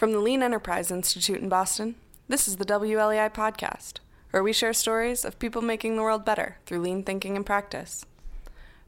From 0.00 0.12
the 0.12 0.18
Lean 0.18 0.42
Enterprise 0.42 0.90
Institute 0.90 1.42
in 1.42 1.50
Boston, 1.50 1.94
this 2.26 2.48
is 2.48 2.56
the 2.56 2.64
WLEI 2.64 3.34
Podcast, 3.34 3.98
where 4.30 4.42
we 4.42 4.50
share 4.50 4.72
stories 4.72 5.26
of 5.26 5.38
people 5.38 5.60
making 5.60 5.94
the 5.94 6.00
world 6.00 6.24
better 6.24 6.56
through 6.64 6.80
lean 6.80 7.04
thinking 7.04 7.36
and 7.36 7.44
practice. 7.44 8.06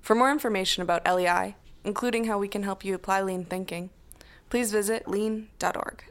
For 0.01 0.15
more 0.15 0.31
information 0.31 0.83
about 0.83 1.07
LEI, 1.07 1.57
including 1.85 2.25
how 2.25 2.39
we 2.39 2.49
can 2.49 2.63
help 2.63 2.83
you 2.83 2.95
apply 2.95 3.21
lean 3.21 3.45
thinking, 3.45 3.91
please 4.49 4.73
visit 4.73 5.07
lean.org. 5.07 6.03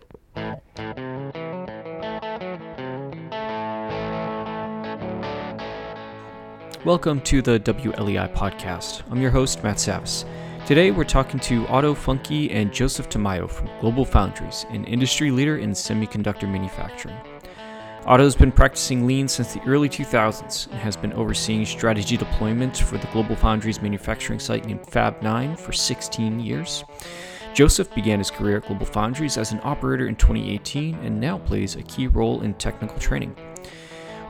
Welcome 6.86 7.22
to 7.22 7.42
the 7.42 7.60
WLEI 7.60 8.36
podcast. 8.36 9.02
I'm 9.10 9.20
your 9.20 9.32
host, 9.32 9.64
Matt 9.64 9.78
Savas. 9.78 10.26
Today 10.72 10.92
we're 10.92 11.04
talking 11.04 11.38
to 11.42 11.68
Otto 11.68 11.94
Funke 11.94 12.50
and 12.50 12.72
Joseph 12.72 13.10
Tamayo 13.10 13.52
from 13.52 13.68
GlobalFoundries, 13.82 14.74
an 14.74 14.86
industry 14.86 15.30
leader 15.30 15.58
in 15.58 15.72
semiconductor 15.72 16.50
manufacturing. 16.50 17.18
Otto's 18.06 18.38
been 18.38 18.54
practicing 18.54 19.06
lean 19.06 19.28
since 19.28 19.54
the 19.54 19.60
early 19.64 19.90
2000s 19.90 20.68
and 20.72 20.80
has 20.80 20.96
been 20.96 21.12
overseeing 21.12 21.66
strategy 21.66 22.16
deployment 22.16 22.78
for 22.78 22.98
the 22.98 23.08
GlobalFoundries 23.08 23.82
manufacturing 23.82 24.40
site 24.40 24.64
named 24.66 24.88
Fab 24.88 25.22
9 25.22 25.58
for 25.58 25.74
16 25.74 26.40
years. 26.40 26.86
Joseph 27.54 27.94
began 27.94 28.20
his 28.20 28.32
career 28.32 28.56
at 28.56 28.64
GlobalFoundries 28.64 29.38
as 29.38 29.52
an 29.52 29.60
operator 29.64 30.08
in 30.08 30.16
2018 30.16 30.96
and 31.04 31.20
now 31.20 31.38
plays 31.38 31.76
a 31.76 31.84
key 31.84 32.08
role 32.08 32.44
in 32.44 32.54
technical 32.54 32.98
training. 32.98 33.36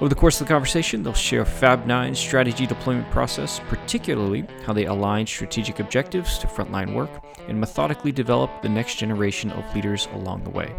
Over 0.01 0.09
the 0.09 0.15
course 0.15 0.41
of 0.41 0.47
the 0.47 0.51
conversation, 0.51 1.03
they'll 1.03 1.13
share 1.13 1.45
Fab 1.45 1.85
9's 1.85 2.17
strategy 2.17 2.65
deployment 2.65 3.07
process, 3.11 3.61
particularly 3.67 4.47
how 4.65 4.73
they 4.73 4.85
align 4.85 5.27
strategic 5.27 5.79
objectives 5.79 6.39
to 6.39 6.47
frontline 6.47 6.95
work 6.95 7.11
and 7.47 7.59
methodically 7.59 8.11
develop 8.11 8.49
the 8.63 8.69
next 8.69 8.95
generation 8.95 9.51
of 9.51 9.75
leaders 9.75 10.07
along 10.13 10.43
the 10.43 10.49
way. 10.49 10.73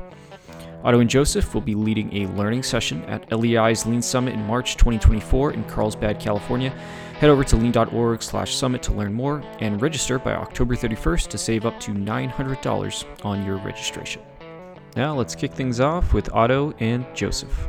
Otto 0.83 0.99
and 0.99 1.09
Joseph 1.09 1.55
will 1.55 1.61
be 1.61 1.77
leading 1.77 2.13
a 2.17 2.27
learning 2.33 2.65
session 2.65 3.05
at 3.05 3.31
LEI's 3.31 3.87
Lean 3.87 4.03
Summit 4.03 4.35
in 4.35 4.45
March 4.45 4.77
2024 4.77 5.53
in 5.53 5.63
Carlsbad, 5.67 6.19
California. 6.19 6.71
Head 7.21 7.31
over 7.31 7.45
to 7.45 7.57
lean.org/summit 7.57 8.83
to 8.83 8.93
learn 8.93 9.13
more 9.13 9.41
and 9.61 9.81
register 9.81 10.19
by 10.19 10.33
October 10.33 10.75
31st 10.75 11.29
to 11.29 11.39
save 11.39 11.65
up 11.65 11.79
to 11.79 11.93
$900 11.93 13.05
on 13.23 13.47
your 13.47 13.59
registration. 13.59 14.21
Now 14.97 15.15
let's 15.15 15.37
kick 15.37 15.53
things 15.53 15.79
off 15.79 16.13
with 16.13 16.33
Otto 16.33 16.75
and 16.81 17.07
Joseph. 17.15 17.69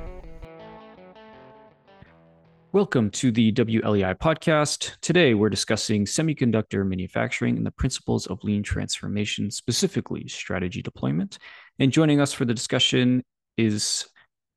Welcome 2.73 3.11
to 3.11 3.31
the 3.31 3.51
WLEI 3.51 4.17
podcast. 4.17 4.99
Today, 4.99 5.35
we're 5.35 5.51
discussing 5.51 6.05
semiconductor 6.05 6.83
manufacturing 6.83 7.55
and 7.55 7.63
the 7.63 7.69
principles 7.69 8.25
of 8.25 8.43
lean 8.43 8.63
transformation, 8.63 9.51
specifically 9.51 10.27
strategy 10.27 10.81
deployment. 10.81 11.37
And 11.77 11.91
joining 11.91 12.19
us 12.19 12.33
for 12.33 12.45
the 12.45 12.53
discussion 12.55 13.23
is 13.57 14.07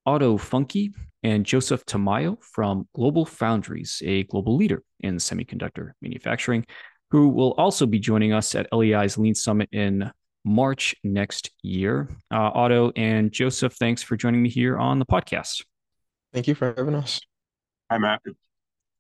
Otto 0.07 0.39
Funke 0.39 0.95
and 1.23 1.45
Joseph 1.45 1.85
Tamayo 1.85 2.43
from 2.43 2.89
GlobalFoundries, 2.97 4.01
a 4.01 4.23
global 4.23 4.57
leader 4.57 4.83
in 5.01 5.17
semiconductor 5.17 5.91
manufacturing, 6.01 6.65
who 7.11 7.29
will 7.29 7.53
also 7.59 7.85
be 7.85 7.99
joining 7.99 8.33
us 8.33 8.55
at 8.55 8.67
LEI's 8.73 9.19
Lean 9.19 9.35
Summit 9.35 9.69
in 9.73 10.11
March 10.43 10.95
next 11.05 11.51
year. 11.61 12.09
Uh, 12.31 12.51
Otto 12.55 12.93
and 12.97 13.31
Joseph, 13.31 13.75
thanks 13.75 14.03
for 14.03 14.17
joining 14.17 14.43
me 14.43 14.49
here 14.49 14.79
on 14.79 15.01
the 15.01 15.07
podcast. 15.07 15.67
Thank 16.33 16.49
you 16.49 16.55
for 16.55 16.73
having 16.75 16.95
us. 16.95 17.21
Hi, 17.91 17.99
Matt. 17.99 18.21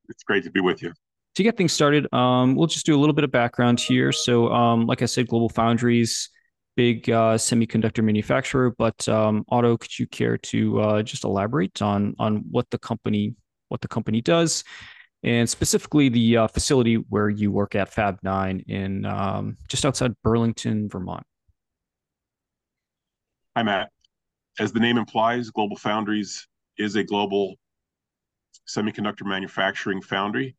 It's 0.08 0.22
great 0.22 0.44
to 0.44 0.50
be 0.50 0.60
with 0.60 0.82
you. 0.82 0.92
To 1.34 1.42
get 1.42 1.56
things 1.56 1.72
started, 1.72 2.12
um, 2.14 2.54
we'll 2.54 2.68
just 2.68 2.86
do 2.86 2.96
a 2.96 3.00
little 3.00 3.12
bit 3.12 3.24
of 3.24 3.32
background 3.32 3.80
here. 3.80 4.12
So, 4.12 4.48
um, 4.52 4.86
like 4.86 5.02
I 5.02 5.06
said, 5.06 5.26
GlobalFoundries, 5.26 6.28
big 6.76 7.10
uh, 7.10 7.34
semiconductor 7.34 8.04
manufacturer. 8.04 8.74
But 8.78 9.06
um, 9.08 9.44
Otto, 9.48 9.76
could 9.76 9.98
you 9.98 10.06
care 10.06 10.38
to 10.38 10.80
uh, 10.80 11.02
just 11.02 11.24
elaborate 11.24 11.82
on 11.82 12.14
on 12.18 12.44
what 12.50 12.70
the 12.70 12.78
company 12.78 13.34
what 13.68 13.80
the 13.80 13.88
company 13.88 14.20
does, 14.20 14.62
and 15.24 15.50
specifically 15.50 16.08
the 16.08 16.36
uh, 16.36 16.46
facility 16.46 16.94
where 16.94 17.28
you 17.28 17.50
work 17.50 17.74
at 17.74 17.92
Fab 17.92 18.18
Nine 18.22 18.62
in 18.68 19.04
um, 19.04 19.56
just 19.68 19.84
outside 19.84 20.14
Burlington, 20.22 20.88
Vermont? 20.88 21.24
Hi, 23.56 23.64
Matt. 23.64 23.90
As 24.58 24.72
the 24.72 24.80
name 24.80 24.96
implies, 24.96 25.50
GlobalFoundries 25.50 26.42
is 26.78 26.94
a 26.94 27.02
global 27.02 27.56
semiconductor 28.68 29.24
manufacturing 29.24 30.02
foundry. 30.02 30.56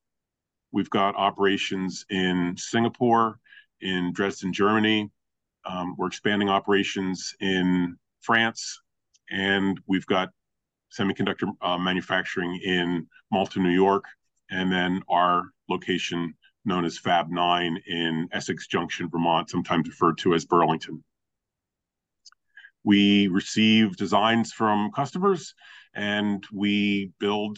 We've 0.72 0.90
got 0.90 1.16
operations 1.16 2.06
in 2.10 2.56
Singapore, 2.58 3.40
in 3.82 4.14
Dresden, 4.14 4.54
Germany. 4.54 5.10
Um, 5.66 5.96
we're 5.98 6.08
expanding 6.08 6.50
operations 6.50 7.34
in 7.40 7.98
France, 8.22 8.82
and 9.30 9.80
we've 9.88 10.06
got 10.06 10.30
semiconductor 10.98 11.52
uh, 11.62 11.78
manufacturing 11.78 12.60
in 12.64 13.08
Malta, 13.32 13.60
New 13.60 13.70
York, 13.70 14.06
and 14.50 14.72
then 14.72 15.02
our 15.10 15.44
location 15.70 16.34
known 16.66 16.86
as 16.86 16.98
Fab 16.98 17.30
9 17.30 17.82
in 17.88 18.28
Essex 18.32 18.68
Junction, 18.68 19.10
Vermont, 19.10 19.50
sometimes 19.50 19.88
referred 19.88 20.18
to 20.20 20.34
as 20.34 20.46
Burlington. 20.46 21.04
We 22.84 23.28
receive 23.28 23.98
designs 23.98 24.54
from 24.54 24.92
customers 24.92 25.56
and 25.94 26.46
we 26.54 27.12
build 27.20 27.58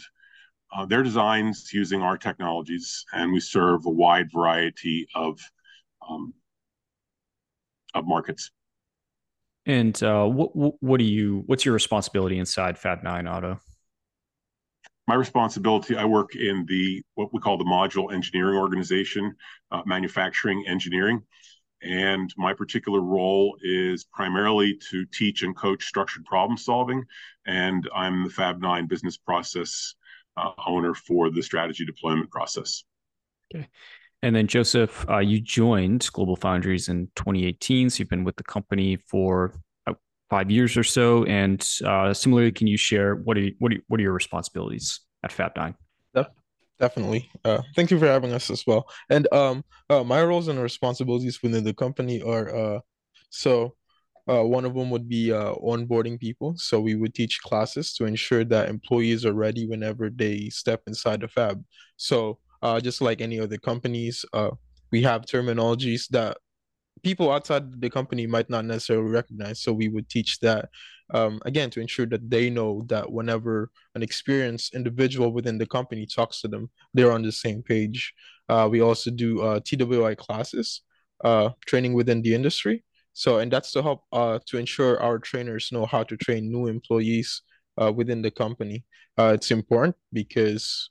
uh, 0.72 0.86
their 0.86 1.02
designs 1.02 1.72
using 1.72 2.02
our 2.02 2.16
technologies, 2.16 3.04
and 3.12 3.32
we 3.32 3.40
serve 3.40 3.86
a 3.86 3.90
wide 3.90 4.28
variety 4.32 5.06
of 5.14 5.40
um, 6.08 6.32
of 7.94 8.06
markets. 8.06 8.50
And 9.66 10.00
uh, 10.02 10.26
what 10.26 10.50
what 10.82 10.98
do 10.98 11.04
you 11.04 11.42
what's 11.46 11.64
your 11.64 11.74
responsibility 11.74 12.38
inside 12.38 12.78
Fab 12.78 13.02
Nine 13.02 13.26
Otto? 13.26 13.60
My 15.06 15.14
responsibility, 15.16 15.96
I 15.96 16.04
work 16.04 16.36
in 16.36 16.64
the 16.66 17.02
what 17.14 17.32
we 17.32 17.40
call 17.40 17.58
the 17.58 17.64
module 17.64 18.12
engineering 18.12 18.56
organization, 18.56 19.34
uh, 19.72 19.82
manufacturing 19.84 20.64
engineering, 20.68 21.22
and 21.82 22.32
my 22.36 22.54
particular 22.54 23.00
role 23.00 23.56
is 23.62 24.04
primarily 24.04 24.78
to 24.90 25.04
teach 25.06 25.42
and 25.42 25.56
coach 25.56 25.84
structured 25.84 26.24
problem 26.24 26.56
solving. 26.56 27.04
And 27.46 27.88
I'm 27.94 28.24
the 28.24 28.30
Fab 28.30 28.60
Nine 28.60 28.86
business 28.86 29.16
process 29.16 29.94
uh, 30.36 30.50
owner 30.66 30.94
for 30.94 31.30
the 31.30 31.42
strategy 31.42 31.84
deployment 31.84 32.30
process. 32.30 32.84
Okay. 33.54 33.68
And 34.22 34.36
then 34.36 34.46
Joseph, 34.46 35.08
uh, 35.08 35.18
you 35.18 35.40
joined 35.40 36.02
GlobalFoundries 36.12 36.88
in 36.88 37.08
2018. 37.16 37.90
So 37.90 38.00
you've 38.00 38.10
been 38.10 38.24
with 38.24 38.36
the 38.36 38.44
company 38.44 38.96
for 38.96 39.54
five 40.28 40.50
years 40.50 40.76
or 40.76 40.84
so. 40.84 41.24
And 41.24 41.66
uh, 41.84 42.12
similarly, 42.14 42.52
can 42.52 42.66
you 42.66 42.76
share 42.76 43.16
what 43.16 43.38
are 43.38 43.48
what 43.58 43.72
are, 43.72 43.78
what 43.88 43.98
are 43.98 44.02
your 44.02 44.12
responsibilities 44.12 45.00
at 45.24 45.32
Fab 45.32 45.56
Nine? 45.56 45.74
Definitely. 46.80 47.30
Uh, 47.44 47.60
thank 47.76 47.90
you 47.90 47.98
for 47.98 48.06
having 48.06 48.32
us 48.32 48.48
as 48.50 48.66
well. 48.66 48.88
And 49.10 49.30
um, 49.34 49.62
uh, 49.90 50.02
my 50.02 50.24
roles 50.24 50.48
and 50.48 50.58
responsibilities 50.58 51.42
within 51.42 51.62
the 51.62 51.74
company 51.74 52.22
are 52.22 52.56
uh, 52.56 52.80
so 53.28 53.74
uh, 54.28 54.42
one 54.42 54.64
of 54.64 54.74
them 54.74 54.90
would 54.90 55.08
be 55.08 55.32
uh, 55.32 55.54
onboarding 55.54 56.18
people. 56.18 56.54
So 56.56 56.80
we 56.80 56.94
would 56.94 57.14
teach 57.14 57.40
classes 57.40 57.94
to 57.94 58.04
ensure 58.04 58.44
that 58.44 58.68
employees 58.68 59.24
are 59.24 59.32
ready 59.32 59.66
whenever 59.66 60.10
they 60.10 60.48
step 60.50 60.82
inside 60.86 61.20
the 61.20 61.28
fab. 61.28 61.62
So 61.96 62.38
uh, 62.62 62.80
just 62.80 63.00
like 63.00 63.20
any 63.20 63.40
other 63.40 63.58
companies, 63.58 64.24
uh, 64.32 64.50
we 64.92 65.02
have 65.02 65.22
terminologies 65.22 66.08
that 66.08 66.36
people 67.02 67.30
outside 67.30 67.80
the 67.80 67.90
company 67.90 68.26
might 68.26 68.50
not 68.50 68.64
necessarily 68.64 69.10
recognize. 69.10 69.60
So 69.60 69.72
we 69.72 69.88
would 69.88 70.08
teach 70.08 70.38
that 70.40 70.68
um, 71.12 71.40
again 71.44 71.70
to 71.70 71.80
ensure 71.80 72.06
that 72.06 72.30
they 72.30 72.50
know 72.50 72.84
that 72.88 73.10
whenever 73.10 73.70
an 73.94 74.02
experienced 74.02 74.74
individual 74.74 75.32
within 75.32 75.58
the 75.58 75.66
company 75.66 76.06
talks 76.06 76.40
to 76.42 76.48
them, 76.48 76.70
they're 76.94 77.12
on 77.12 77.22
the 77.22 77.32
same 77.32 77.62
page. 77.62 78.12
Uh, 78.48 78.68
we 78.70 78.80
also 78.80 79.10
do 79.10 79.40
uh, 79.40 79.60
TWI 79.60 80.14
classes, 80.14 80.82
uh, 81.24 81.50
training 81.66 81.94
within 81.94 82.22
the 82.22 82.34
industry. 82.34 82.84
So, 83.12 83.38
and 83.38 83.52
that's 83.52 83.72
to 83.72 83.82
help 83.82 84.04
uh, 84.12 84.38
to 84.46 84.58
ensure 84.58 85.00
our 85.02 85.18
trainers 85.18 85.70
know 85.72 85.86
how 85.86 86.02
to 86.04 86.16
train 86.16 86.50
new 86.50 86.66
employees 86.66 87.42
uh, 87.80 87.92
within 87.92 88.22
the 88.22 88.30
company. 88.30 88.84
Uh, 89.18 89.32
it's 89.34 89.50
important 89.50 89.96
because 90.12 90.90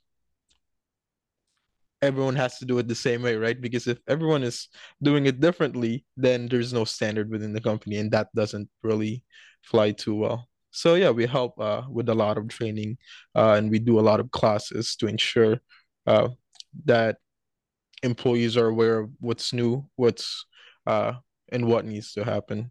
everyone 2.02 2.36
has 2.36 2.58
to 2.58 2.64
do 2.64 2.78
it 2.78 2.88
the 2.88 2.94
same 2.94 3.22
way, 3.22 3.36
right? 3.36 3.60
Because 3.60 3.86
if 3.86 3.98
everyone 4.08 4.42
is 4.42 4.68
doing 5.02 5.26
it 5.26 5.40
differently, 5.40 6.04
then 6.16 6.48
there's 6.48 6.72
no 6.72 6.84
standard 6.84 7.30
within 7.30 7.52
the 7.52 7.60
company, 7.60 7.96
and 7.96 8.10
that 8.12 8.28
doesn't 8.34 8.68
really 8.82 9.22
fly 9.62 9.92
too 9.92 10.14
well. 10.14 10.48
So 10.70 10.94
yeah, 10.94 11.10
we 11.10 11.26
help 11.26 11.58
uh, 11.60 11.82
with 11.90 12.08
a 12.08 12.14
lot 12.14 12.38
of 12.38 12.48
training, 12.48 12.96
uh, 13.34 13.54
and 13.54 13.70
we 13.70 13.78
do 13.78 13.98
a 13.98 14.06
lot 14.06 14.20
of 14.20 14.30
classes 14.30 14.96
to 14.96 15.06
ensure 15.06 15.60
uh, 16.06 16.28
that 16.84 17.16
employees 18.02 18.56
are 18.56 18.68
aware 18.68 19.00
of 19.00 19.10
what's 19.18 19.52
new, 19.52 19.86
what's 19.96 20.46
uh, 20.86 21.14
and 21.52 21.66
what 21.66 21.84
needs 21.84 22.12
to 22.14 22.24
happen. 22.24 22.70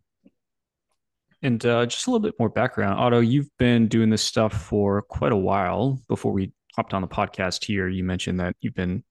And 1.41 1.65
uh, 1.65 1.85
just 1.85 2.07
a 2.07 2.11
little 2.11 2.21
bit 2.21 2.35
more 2.37 2.49
background, 2.49 2.99
Otto. 2.99 3.19
You've 3.19 3.49
been 3.57 3.87
doing 3.87 4.09
this 4.09 4.23
stuff 4.23 4.53
for 4.53 5.01
quite 5.03 5.31
a 5.31 5.37
while. 5.37 6.01
Before 6.07 6.33
we 6.33 6.51
hopped 6.75 6.93
on 6.93 7.01
the 7.01 7.07
podcast 7.07 7.63
here, 7.63 7.87
you 7.87 8.03
mentioned 8.03 8.39
that 8.39 8.55
you've 8.59 8.73
been 8.73 9.03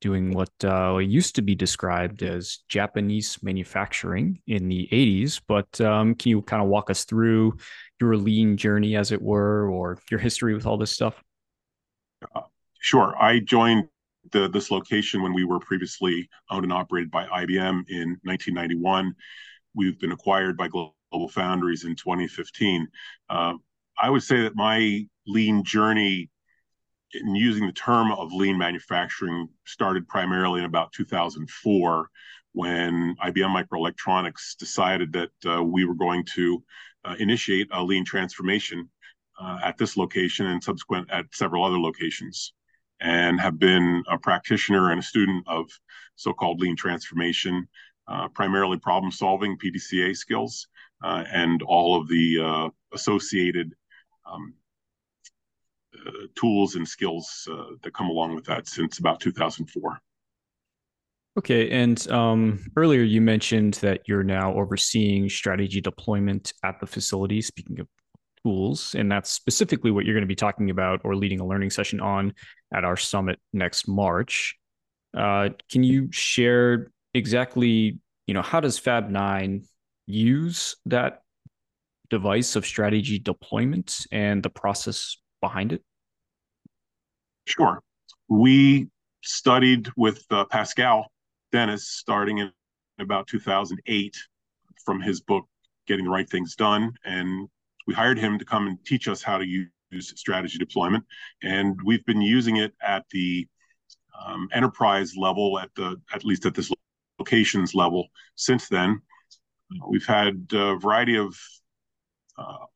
doing 0.00 0.32
what 0.32 0.50
uh, 0.62 0.98
used 0.98 1.34
to 1.34 1.42
be 1.42 1.54
described 1.54 2.22
as 2.22 2.58
Japanese 2.68 3.38
manufacturing 3.42 4.40
in 4.46 4.68
the 4.68 4.88
80s. 4.92 5.40
But 5.46 5.80
um, 5.80 6.14
can 6.14 6.30
you 6.30 6.42
kind 6.42 6.62
of 6.62 6.68
walk 6.68 6.90
us 6.90 7.04
through 7.04 7.56
your 8.00 8.16
lean 8.16 8.56
journey, 8.56 8.94
as 8.94 9.10
it 9.10 9.20
were, 9.20 9.68
or 9.68 9.98
your 10.10 10.20
history 10.20 10.54
with 10.54 10.66
all 10.66 10.76
this 10.76 10.92
stuff? 10.92 11.20
Uh, 12.34 12.42
sure. 12.78 13.16
I 13.20 13.40
joined 13.40 13.88
the, 14.32 14.48
this 14.48 14.70
location 14.70 15.22
when 15.22 15.34
we 15.34 15.44
were 15.44 15.60
previously 15.60 16.28
owned 16.50 16.64
and 16.64 16.72
operated 16.72 17.10
by 17.10 17.26
IBM 17.26 17.88
in 17.88 18.18
1991. 18.22 19.14
We've 19.74 19.98
been 19.98 20.12
acquired 20.12 20.56
by 20.56 20.68
GlobalFoundries 20.68 21.84
in 21.84 21.96
2015. 21.96 22.88
Uh, 23.28 23.54
I 23.98 24.10
would 24.10 24.22
say 24.22 24.42
that 24.42 24.56
my 24.56 25.06
lean 25.26 25.64
journey 25.64 26.30
in 27.12 27.34
using 27.34 27.66
the 27.66 27.72
term 27.72 28.12
of 28.12 28.32
lean 28.32 28.58
manufacturing 28.58 29.48
started 29.64 30.08
primarily 30.08 30.60
in 30.60 30.66
about 30.66 30.92
2004 30.92 32.08
when 32.52 33.14
IBM 33.22 33.64
Microelectronics 33.64 34.56
decided 34.58 35.12
that 35.12 35.30
uh, 35.46 35.62
we 35.62 35.84
were 35.84 35.94
going 35.94 36.24
to 36.34 36.62
uh, 37.04 37.14
initiate 37.18 37.68
a 37.70 37.82
lean 37.82 38.04
transformation 38.04 38.88
uh, 39.40 39.58
at 39.62 39.76
this 39.76 39.96
location 39.96 40.46
and 40.46 40.62
subsequent 40.62 41.10
at 41.10 41.26
several 41.32 41.64
other 41.64 41.78
locations 41.78 42.52
and 43.00 43.40
have 43.40 43.58
been 43.58 44.02
a 44.10 44.18
practitioner 44.18 44.90
and 44.90 45.00
a 45.00 45.02
student 45.02 45.44
of 45.46 45.68
so-called 46.16 46.60
lean 46.60 46.76
transformation, 46.76 47.68
uh, 48.08 48.28
primarily 48.28 48.78
problem 48.78 49.10
solving 49.12 49.58
PDCA 49.58 50.16
skills 50.16 50.68
uh, 51.04 51.24
and 51.32 51.62
all 51.62 52.00
of 52.00 52.08
the 52.08 52.40
uh, 52.42 52.68
associated 52.94 53.74
um, 54.30 54.54
uh, 56.06 56.10
tools 56.34 56.76
and 56.76 56.86
skills 56.86 57.48
uh, 57.50 57.74
that 57.82 57.94
come 57.94 58.08
along 58.08 58.34
with 58.34 58.44
that 58.44 58.66
since 58.66 58.98
about 58.98 59.20
2004. 59.20 60.00
Okay, 61.38 61.70
and 61.70 62.10
um, 62.10 62.64
earlier 62.76 63.02
you 63.02 63.20
mentioned 63.20 63.74
that 63.74 64.00
you're 64.06 64.22
now 64.22 64.54
overseeing 64.54 65.28
strategy 65.28 65.82
deployment 65.82 66.54
at 66.64 66.80
the 66.80 66.86
facility. 66.86 67.42
Speaking 67.42 67.78
of 67.78 67.88
tools, 68.46 68.94
and 68.94 69.10
that's 69.10 69.30
specifically 69.30 69.90
what 69.90 70.04
you're 70.04 70.14
going 70.14 70.22
to 70.22 70.28
be 70.28 70.36
talking 70.36 70.70
about 70.70 71.00
or 71.02 71.16
leading 71.16 71.40
a 71.40 71.46
learning 71.46 71.70
session 71.70 72.00
on 72.00 72.32
at 72.72 72.84
our 72.84 72.96
summit 72.96 73.40
next 73.52 73.88
March. 73.88 74.56
Uh, 75.16 75.48
can 75.68 75.82
you 75.82 76.08
share 76.12 76.92
exactly, 77.12 77.98
you 78.28 78.34
know, 78.34 78.42
how 78.42 78.60
does 78.60 78.78
Fab 78.78 79.10
Nine 79.10 79.64
use 80.06 80.76
that 80.86 81.22
device 82.08 82.54
of 82.54 82.64
strategy 82.64 83.18
deployment 83.18 84.06
and 84.12 84.44
the 84.44 84.50
process 84.50 85.16
behind 85.40 85.72
it? 85.72 85.82
Sure. 87.46 87.82
We 88.28 88.88
studied 89.24 89.88
with 89.96 90.24
uh, 90.30 90.44
Pascal 90.44 91.10
Dennis 91.50 91.88
starting 91.88 92.38
in 92.38 92.52
about 93.00 93.26
2008 93.26 94.16
from 94.84 95.00
his 95.00 95.20
book, 95.20 95.46
Getting 95.88 96.04
the 96.04 96.12
Right 96.12 96.28
Things 96.28 96.54
Done. 96.54 96.92
And 97.04 97.48
we 97.86 97.94
hired 97.94 98.18
him 98.18 98.38
to 98.38 98.44
come 98.44 98.66
and 98.66 98.84
teach 98.84 99.08
us 99.08 99.22
how 99.22 99.38
to 99.38 99.46
use 99.46 100.12
strategy 100.16 100.58
deployment. 100.58 101.04
And 101.42 101.78
we've 101.84 102.04
been 102.04 102.20
using 102.20 102.56
it 102.56 102.74
at 102.82 103.04
the 103.10 103.46
um, 104.24 104.48
enterprise 104.52 105.14
level, 105.16 105.58
at 105.58 105.70
the 105.76 106.00
at 106.12 106.24
least 106.24 106.46
at 106.46 106.54
this 106.54 106.70
locations 107.18 107.74
level 107.74 108.08
since 108.34 108.68
then. 108.68 109.00
We've 109.88 110.06
had 110.06 110.46
a 110.52 110.76
variety 110.76 111.16
of 111.16 111.36
uh, 112.38 112.66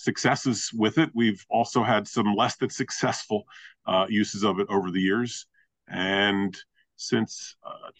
successes 0.00 0.70
with 0.72 0.98
it. 0.98 1.10
We've 1.14 1.44
also 1.50 1.82
had 1.82 2.06
some 2.06 2.34
less 2.34 2.56
than 2.56 2.70
successful 2.70 3.44
uh, 3.86 4.06
uses 4.08 4.44
of 4.44 4.60
it 4.60 4.66
over 4.70 4.90
the 4.90 5.00
years. 5.00 5.46
And 5.88 6.56
since 6.96 7.56
uh, 7.66 7.90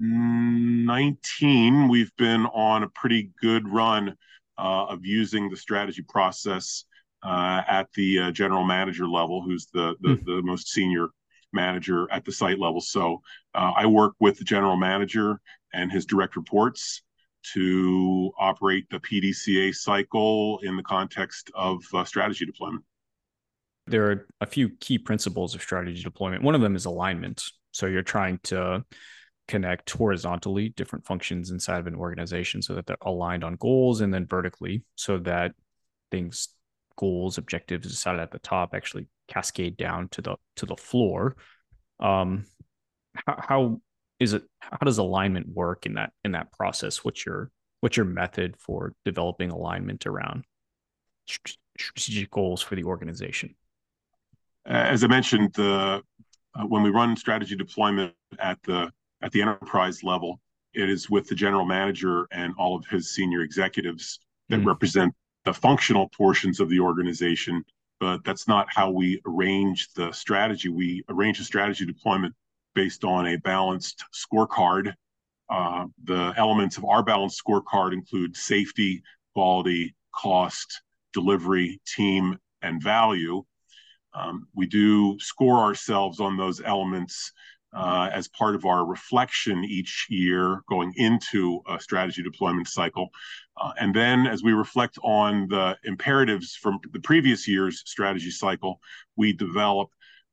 2019, 0.00 1.88
we've 1.88 2.14
been 2.16 2.46
on 2.46 2.82
a 2.82 2.88
pretty 2.88 3.30
good 3.40 3.68
run 3.68 4.16
uh, 4.58 4.86
of 4.86 5.04
using 5.04 5.50
the 5.50 5.56
strategy 5.56 6.02
process 6.08 6.84
uh, 7.22 7.62
at 7.68 7.88
the 7.94 8.18
uh, 8.18 8.30
general 8.30 8.64
manager 8.64 9.06
level, 9.06 9.42
who's 9.42 9.66
the, 9.72 9.94
the, 10.00 10.16
mm. 10.16 10.24
the, 10.24 10.42
most 10.42 10.68
senior 10.68 11.08
manager 11.52 12.08
at 12.10 12.24
the 12.24 12.32
site 12.32 12.58
level. 12.58 12.80
So 12.80 13.20
uh, 13.54 13.72
I 13.76 13.86
work 13.86 14.14
with 14.18 14.38
the 14.38 14.44
general 14.44 14.76
manager 14.76 15.40
and 15.72 15.92
his 15.92 16.04
direct 16.04 16.36
reports 16.36 17.02
to 17.54 18.30
operate 18.38 18.88
the 18.90 19.00
PDCA 19.00 19.74
cycle 19.74 20.60
in 20.62 20.76
the 20.76 20.82
context 20.82 21.50
of 21.54 21.82
uh, 21.94 22.04
strategy 22.04 22.46
deployment. 22.46 22.84
There 23.86 24.10
are 24.10 24.26
a 24.40 24.46
few 24.46 24.70
key 24.80 24.98
principles 24.98 25.54
of 25.54 25.62
strategy 25.62 26.02
deployment. 26.02 26.42
One 26.42 26.54
of 26.54 26.60
them 26.60 26.76
is 26.76 26.84
alignment. 26.84 27.42
So 27.72 27.86
you're 27.86 28.02
trying 28.02 28.38
to 28.44 28.84
connect 29.52 29.90
horizontally 29.90 30.70
different 30.70 31.04
functions 31.04 31.50
inside 31.50 31.78
of 31.78 31.86
an 31.86 31.94
organization 31.94 32.62
so 32.62 32.74
that 32.74 32.86
they're 32.86 32.96
aligned 33.02 33.44
on 33.44 33.54
goals 33.56 34.00
and 34.00 34.12
then 34.12 34.26
vertically 34.26 34.82
so 34.94 35.18
that 35.18 35.52
things 36.10 36.48
goals 36.96 37.36
objectives 37.36 37.86
decided 37.86 38.18
at 38.18 38.30
the 38.30 38.38
top 38.38 38.70
actually 38.74 39.06
cascade 39.28 39.76
down 39.76 40.08
to 40.08 40.22
the 40.22 40.36
to 40.56 40.64
the 40.64 40.74
floor. 40.74 41.36
Um 42.00 42.46
how, 43.26 43.36
how 43.38 43.80
is 44.18 44.32
it 44.32 44.42
how 44.58 44.78
does 44.86 44.96
alignment 44.96 45.46
work 45.48 45.84
in 45.84 45.94
that 45.94 46.14
in 46.24 46.32
that 46.32 46.50
process? 46.52 47.04
What's 47.04 47.26
your 47.26 47.50
what's 47.82 47.98
your 47.98 48.06
method 48.06 48.56
for 48.58 48.94
developing 49.04 49.50
alignment 49.50 50.06
around 50.06 50.44
strategic 51.78 52.30
goals 52.30 52.62
for 52.62 52.74
the 52.74 52.84
organization? 52.84 53.54
As 54.64 55.04
i 55.04 55.08
mentioned 55.08 55.52
the 55.52 56.02
uh, 56.54 56.64
when 56.64 56.82
we 56.82 56.88
run 56.88 57.18
strategy 57.18 57.54
deployment 57.54 58.14
at 58.38 58.58
the 58.62 58.90
at 59.22 59.32
the 59.32 59.42
enterprise 59.42 60.02
level 60.02 60.40
it 60.74 60.88
is 60.88 61.10
with 61.10 61.28
the 61.28 61.34
general 61.34 61.66
manager 61.66 62.26
and 62.32 62.54
all 62.58 62.76
of 62.76 62.86
his 62.86 63.14
senior 63.14 63.42
executives 63.42 64.20
that 64.48 64.60
mm. 64.60 64.66
represent 64.66 65.14
the 65.44 65.52
functional 65.52 66.08
portions 66.10 66.60
of 66.60 66.68
the 66.68 66.80
organization 66.80 67.64
but 68.00 68.24
that's 68.24 68.48
not 68.48 68.66
how 68.68 68.90
we 68.90 69.20
arrange 69.26 69.92
the 69.94 70.10
strategy 70.12 70.68
we 70.68 71.04
arrange 71.08 71.38
the 71.38 71.44
strategy 71.44 71.84
deployment 71.84 72.34
based 72.74 73.04
on 73.04 73.26
a 73.26 73.36
balanced 73.36 74.04
scorecard. 74.12 74.92
Uh, 75.50 75.86
the 76.04 76.32
elements 76.36 76.76
of 76.76 76.84
our 76.84 77.02
balanced 77.02 77.42
scorecard 77.44 77.92
include 77.92 78.36
safety, 78.36 79.02
quality, 79.34 79.94
cost, 80.14 80.82
delivery, 81.12 81.80
team, 81.86 82.38
and 82.62 82.82
value. 82.82 83.42
Um, 84.14 84.46
we 84.54 84.66
do 84.66 85.18
score 85.18 85.58
ourselves 85.58 86.20
on 86.20 86.36
those 86.36 86.60
elements 86.60 87.32
uh, 87.74 88.10
as 88.12 88.28
part 88.28 88.54
of 88.54 88.66
our 88.66 88.84
reflection 88.84 89.64
each 89.64 90.06
year 90.10 90.62
going 90.68 90.92
into 90.96 91.60
a 91.68 91.80
strategy 91.80 92.22
deployment 92.22 92.68
cycle. 92.68 93.08
Uh, 93.56 93.72
and 93.80 93.94
then 93.94 94.26
as 94.26 94.42
we 94.42 94.52
reflect 94.52 94.98
on 95.02 95.48
the 95.48 95.76
imperatives 95.84 96.54
from 96.54 96.78
the 96.92 97.00
previous 97.00 97.48
year's 97.48 97.82
strategy 97.86 98.30
cycle, 98.30 98.80
we 99.16 99.32
develop 99.32 99.88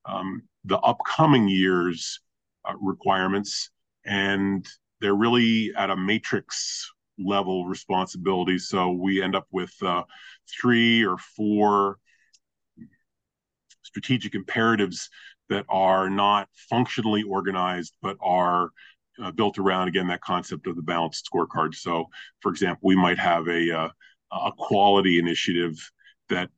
um, 0.05 0.43
the 0.65 0.79
upcoming 0.79 1.48
year's 1.48 2.19
uh, 2.65 2.74
requirements, 2.81 3.69
and 4.05 4.67
they're 5.00 5.15
really 5.15 5.74
at 5.77 5.89
a 5.89 5.96
matrix 5.96 6.91
level 7.17 7.65
responsibility. 7.65 8.58
So 8.58 8.91
we 8.91 9.22
end 9.22 9.36
up 9.36 9.48
with 9.51 9.74
uh, 9.81 10.03
three 10.62 11.05
or 11.05 11.17
four 11.17 11.98
strategic 13.84 14.36
imperatives 14.36 15.10
that 15.50 15.65
are 15.70 16.10
not 16.10 16.48
functionally 16.70 17.24
organized, 17.24 17.96
but 18.01 18.18
are 18.22 18.72
uh, 19.22 19.32
built 19.32 19.58
around 19.58 19.88
again 19.88 20.08
that 20.08 20.22
concept 20.22 20.68
of 20.68 20.75
the 20.75 20.82
balanced 20.82 21.29
scorecard. 21.32 21.75
So, 21.75 22.06
for 22.41 22.51
example, 22.51 22.88
we 22.88 22.96
might 22.96 23.20
have 23.20 23.48
a 23.48 23.72
uh, 23.72 23.89
a 24.32 24.51
quality 24.58 25.18
initiative 25.20 25.75
that 26.29 26.50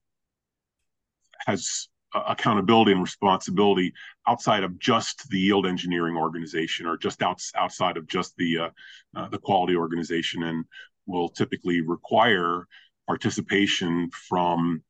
has 1.45 1.87
accountability 2.13 2.91
and 2.91 3.01
responsibility 3.01 3.93
outside 4.27 4.63
of 4.63 4.77
just 4.79 5.29
the 5.29 5.39
yield 5.39 5.65
engineering 5.65 6.17
organization 6.17 6.85
or 6.85 6.97
just 6.97 7.21
out, 7.21 7.41
outside 7.55 7.97
of 7.97 8.07
just 8.07 8.35
the 8.37 8.57
uh, 8.57 8.69
uh, 9.15 9.29
the 9.29 9.37
quality 9.37 9.75
organization 9.75 10.43
and 10.43 10.65
will 11.05 11.29
typically 11.29 11.81
require 11.81 12.67
participation 13.07 14.09
from 14.11 14.83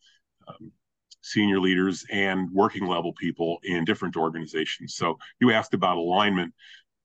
um, 0.48 0.72
senior 1.22 1.60
leaders 1.60 2.06
and 2.12 2.50
working 2.52 2.86
level 2.86 3.14
people 3.14 3.58
in 3.64 3.86
different 3.86 4.16
organizations 4.16 4.96
so 4.96 5.18
you 5.40 5.52
asked 5.52 5.74
about 5.74 5.98
alignment 5.98 6.54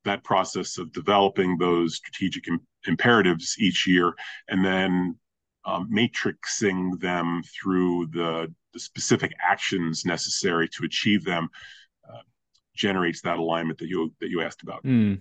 that 0.04 0.22
process 0.24 0.78
of 0.78 0.92
developing 0.92 1.58
those 1.58 1.96
strategic 1.96 2.46
Im- 2.48 2.66
imperatives 2.86 3.56
each 3.58 3.86
year 3.86 4.14
and 4.48 4.64
then 4.64 5.16
um, 5.66 5.90
matrixing 5.92 6.98
them 7.00 7.42
through 7.60 8.06
the 8.12 8.52
the 8.72 8.80
specific 8.80 9.32
actions 9.42 10.04
necessary 10.04 10.68
to 10.68 10.84
achieve 10.84 11.24
them 11.24 11.48
uh, 12.08 12.20
generates 12.74 13.22
that 13.22 13.38
alignment 13.38 13.78
that 13.78 13.88
you 13.88 14.12
that 14.20 14.28
you 14.30 14.42
asked 14.42 14.62
about. 14.62 14.84
Mm. 14.84 15.20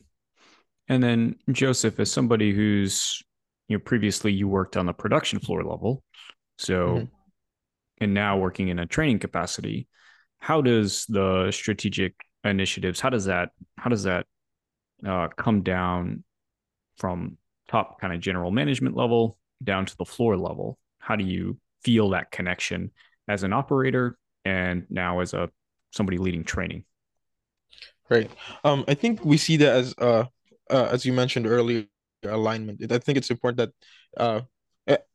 And 0.88 1.02
then 1.02 1.38
Joseph, 1.52 2.00
as 2.00 2.12
somebody 2.12 2.54
who's 2.54 3.24
you 3.68 3.78
know 3.78 3.84
previously 3.84 4.32
you 4.32 4.48
worked 4.48 4.78
on 4.78 4.86
the 4.86 4.94
production 4.94 5.40
floor 5.40 5.64
level, 5.64 6.04
so 6.58 6.88
mm-hmm. 6.88 7.06
And 8.00 8.14
now 8.14 8.38
working 8.38 8.68
in 8.68 8.80
a 8.80 8.86
training 8.86 9.20
capacity, 9.20 9.88
how 10.40 10.62
does 10.62 11.06
the 11.08 11.50
strategic 11.52 12.14
initiatives 12.46 13.00
how 13.00 13.10
does 13.10 13.26
that 13.26 13.50
how 13.78 13.90
does 13.90 14.04
that 14.04 14.26
uh, 15.06 15.28
come 15.36 15.62
down 15.62 16.24
from 16.98 17.38
top 17.68 18.00
kind 18.00 18.14
of 18.14 18.20
general 18.20 18.52
management 18.52 18.96
level 18.96 19.38
down 19.64 19.86
to 19.86 19.98
the 19.98 20.06
floor 20.06 20.38
level? 20.38 20.78
How 21.00 21.16
do 21.16 21.26
you 21.26 21.58
feel 21.84 22.12
that 22.12 22.32
connection 22.32 22.92
as 23.28 23.44
an 23.44 23.54
operator 23.54 24.18
and 24.46 24.86
now 24.90 25.20
as 25.20 25.34
a 25.34 25.50
somebody 25.92 26.18
leading 26.18 26.44
training? 26.44 26.86
Right 28.10 28.30
um 28.64 28.86
i 28.88 28.94
think 28.94 29.26
we 29.26 29.38
see 29.38 29.58
that 29.58 29.76
as 29.76 29.96
uh, 29.98 30.26
uh 30.70 30.90
as 30.92 31.06
you 31.06 31.14
mentioned 31.14 31.48
earlier 31.48 31.86
alignment. 32.24 32.92
I 32.92 33.00
think 33.00 33.18
it's 33.18 33.32
important 33.32 33.58
that 33.58 33.72
uh 34.22 34.42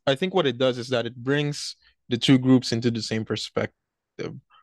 i 0.07 0.15
think 0.17 0.35
what 0.35 0.47
it 0.47 0.59
does 0.59 0.77
is 0.79 0.89
that 0.89 1.07
it 1.07 1.15
brings 1.15 1.77
the 2.11 2.19
two 2.19 2.39
groups 2.39 2.73
into 2.73 2.91
the 2.91 3.03
same 3.03 3.25
perspective 3.25 3.73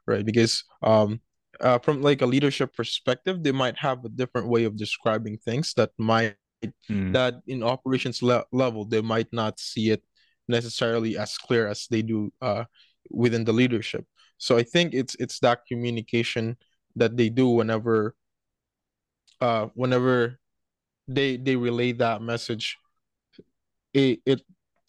right 0.05 0.25
because 0.25 0.63
um 0.83 1.19
uh, 1.59 1.79
from 1.79 2.03
like 2.03 2.21
a 2.21 2.25
leadership 2.25 2.75
perspective 2.75 3.41
they 3.41 3.51
might 3.51 3.77
have 3.77 4.05
a 4.05 4.09
different 4.09 4.47
way 4.47 4.63
of 4.63 4.77
describing 4.77 5.37
things 5.37 5.73
that 5.73 5.89
might 5.97 6.35
mm. 6.89 7.11
that 7.13 7.41
in 7.47 7.63
operations 7.63 8.21
le- 8.21 8.45
level 8.51 8.85
they 8.85 9.01
might 9.01 9.27
not 9.31 9.59
see 9.59 9.89
it 9.89 10.03
necessarily 10.47 11.17
as 11.17 11.37
clear 11.37 11.67
as 11.67 11.87
they 11.89 12.01
do 12.01 12.31
uh, 12.41 12.63
within 13.09 13.43
the 13.43 13.53
leadership. 13.53 14.05
So 14.37 14.57
I 14.57 14.63
think 14.63 14.93
it's 14.93 15.15
it's 15.15 15.39
that 15.39 15.65
communication 15.67 16.57
that 16.95 17.17
they 17.17 17.29
do 17.29 17.49
whenever 17.49 18.15
uh 19.41 19.67
whenever 19.73 20.39
they 21.07 21.37
they 21.37 21.55
relay 21.55 21.91
that 21.93 22.21
message 22.21 22.77
it 23.93 24.19
it 24.25 24.41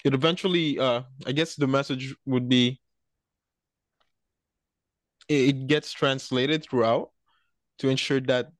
it 0.04 0.14
eventually 0.14 0.78
uh 0.78 1.02
I 1.26 1.32
guess 1.32 1.54
the 1.56 1.66
message 1.66 2.14
would 2.26 2.48
be 2.48 2.80
it 5.28 5.66
gets 5.66 5.92
translated 5.92 6.64
throughout 6.64 7.10
to 7.78 7.88
ensure 7.88 8.20
that 8.20 8.50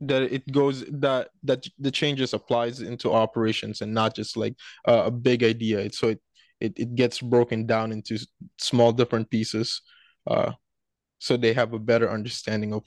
that 0.00 0.22
it 0.22 0.50
goes 0.50 0.84
that 0.90 1.28
that 1.44 1.64
the 1.78 1.90
changes 1.90 2.34
applies 2.34 2.80
into 2.80 3.12
operations 3.12 3.80
and 3.80 3.94
not 3.94 4.14
just 4.14 4.36
like 4.36 4.56
uh, 4.86 5.04
a 5.06 5.10
big 5.10 5.44
idea. 5.44 5.90
So 5.92 6.08
it, 6.08 6.20
it 6.60 6.72
it 6.76 6.94
gets 6.94 7.20
broken 7.20 7.66
down 7.66 7.92
into 7.92 8.18
small 8.58 8.92
different 8.92 9.30
pieces 9.30 9.80
uh 10.28 10.52
so 11.18 11.36
they 11.36 11.52
have 11.52 11.72
a 11.72 11.78
better 11.78 12.10
understanding 12.10 12.72
of 12.72 12.84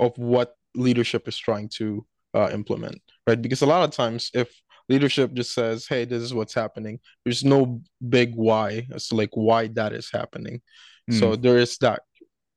of 0.00 0.16
what 0.18 0.54
leadership 0.74 1.28
is 1.28 1.36
trying 1.36 1.68
to 1.68 2.06
uh, 2.34 2.50
implement 2.52 3.00
right? 3.26 3.40
Because 3.40 3.62
a 3.62 3.66
lot 3.66 3.84
of 3.84 3.90
times 3.90 4.30
if 4.34 4.50
leadership 4.88 5.32
just 5.32 5.52
says 5.52 5.86
hey 5.86 6.04
this 6.04 6.22
is 6.22 6.34
what's 6.34 6.54
happening 6.54 6.98
there's 7.24 7.44
no 7.44 7.80
big 8.08 8.34
why 8.34 8.86
as 8.92 9.08
to 9.08 9.14
like 9.14 9.30
why 9.34 9.66
that 9.68 9.92
is 9.92 10.10
happening 10.12 10.60
mm. 11.10 11.18
so 11.18 11.34
hmm. 11.34 11.40
there 11.40 11.58
is 11.58 11.76
that 11.78 12.02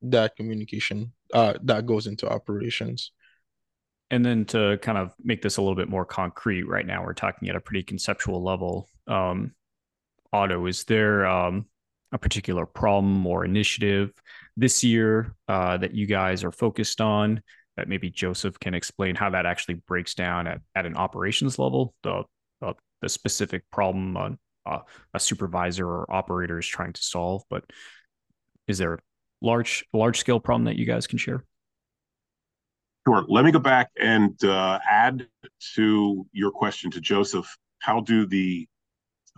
that 0.02 0.34
communication 0.36 1.12
uh 1.34 1.54
that 1.62 1.86
goes 1.86 2.06
into 2.06 2.28
operations 2.28 3.12
and 4.10 4.24
then 4.24 4.44
to 4.44 4.78
kind 4.82 4.98
of 4.98 5.14
make 5.22 5.40
this 5.40 5.56
a 5.56 5.62
little 5.62 5.76
bit 5.76 5.88
more 5.88 6.04
concrete 6.04 6.64
right 6.64 6.86
now 6.86 7.04
we're 7.04 7.14
talking 7.14 7.48
at 7.48 7.56
a 7.56 7.60
pretty 7.60 7.82
conceptual 7.82 8.42
level 8.42 8.88
um, 9.06 9.52
otto 10.32 10.66
is 10.66 10.84
there 10.84 11.26
um, 11.26 11.66
a 12.12 12.18
particular 12.18 12.66
problem 12.66 13.26
or 13.26 13.44
initiative 13.44 14.12
this 14.56 14.84
year 14.84 15.34
uh, 15.48 15.76
that 15.78 15.94
you 15.94 16.06
guys 16.06 16.44
are 16.44 16.52
focused 16.52 17.00
on 17.00 17.42
that 17.76 17.88
maybe 17.88 18.10
joseph 18.10 18.58
can 18.58 18.74
explain 18.74 19.14
how 19.14 19.30
that 19.30 19.46
actually 19.46 19.74
breaks 19.74 20.14
down 20.14 20.46
at, 20.46 20.60
at 20.74 20.86
an 20.86 20.96
operations 20.96 21.58
level 21.58 21.94
the 22.02 22.22
uh, 22.62 22.72
the 23.00 23.08
specific 23.08 23.64
problem 23.70 24.16
on 24.16 24.38
uh, 24.64 24.78
a 25.14 25.18
supervisor 25.18 25.86
or 25.86 26.12
operator 26.14 26.58
is 26.58 26.66
trying 26.66 26.92
to 26.92 27.02
solve 27.02 27.42
but 27.50 27.64
is 28.68 28.78
there 28.78 28.94
a 28.94 28.98
large 29.40 29.84
large 29.92 30.18
scale 30.18 30.38
problem 30.38 30.64
that 30.64 30.76
you 30.76 30.86
guys 30.86 31.06
can 31.06 31.18
share 31.18 31.44
Sure. 33.06 33.24
Let 33.28 33.44
me 33.44 33.50
go 33.50 33.58
back 33.58 33.90
and 34.00 34.42
uh, 34.44 34.78
add 34.88 35.26
to 35.74 36.26
your 36.32 36.52
question 36.52 36.90
to 36.92 37.00
Joseph. 37.00 37.46
How 37.80 38.00
do 38.00 38.26
the 38.26 38.68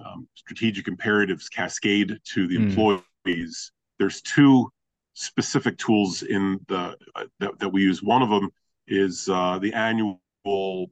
um, 0.05 0.29
strategic 0.35 0.87
imperatives 0.87 1.49
cascade 1.49 2.19
to 2.35 2.47
the 2.47 2.57
mm. 2.57 2.69
employees? 2.69 3.73
There's 3.99 4.21
two 4.21 4.71
specific 5.15 5.79
tools 5.79 6.23
in 6.23 6.61
the 6.69 6.97
uh, 7.15 7.25
that, 7.41 7.59
that 7.59 7.69
we 7.73 7.83
use. 7.83 8.03
One 8.03 8.23
of 8.23 8.29
them 8.29 8.51
is 8.87 9.29
uh, 9.29 9.59
the 9.59 9.73
annual 9.73 10.21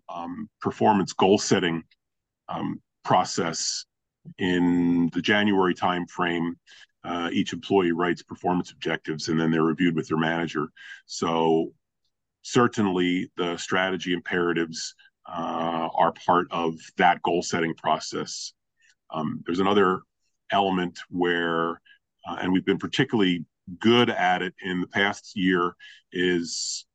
um, 0.08 0.48
performance 0.60 1.12
goal 1.12 1.38
setting 1.38 1.84
um, 2.48 2.80
process. 3.04 3.84
In 4.38 5.10
the 5.12 5.20
January 5.20 5.74
timeframe, 5.74 6.52
uh, 7.02 7.28
each 7.32 7.52
employee 7.52 7.90
writes 7.90 8.22
performance 8.22 8.70
objectives, 8.70 9.28
and 9.28 9.38
then 9.38 9.50
they're 9.50 9.64
reviewed 9.64 9.96
with 9.96 10.06
their 10.06 10.16
manager. 10.16 10.68
So 11.06 11.72
certainly 12.42 13.32
the 13.36 13.56
strategy 13.56 14.12
imperatives 14.12 14.94
uh, 15.26 15.88
are 15.94 16.12
part 16.12 16.46
of 16.52 16.74
that 16.98 17.20
goal 17.22 17.42
setting 17.42 17.74
process. 17.74 18.52
Um, 19.10 19.42
there's 19.44 19.60
another 19.60 20.02
element 20.52 20.98
where, 21.10 21.80
uh, 22.26 22.36
and 22.40 22.52
we've 22.52 22.64
been 22.64 22.78
particularly 22.78 23.44
good 23.78 24.10
at 24.10 24.42
it 24.42 24.54
in 24.62 24.80
the 24.80 24.86
past 24.86 25.32
year, 25.34 25.74
is 26.12 26.86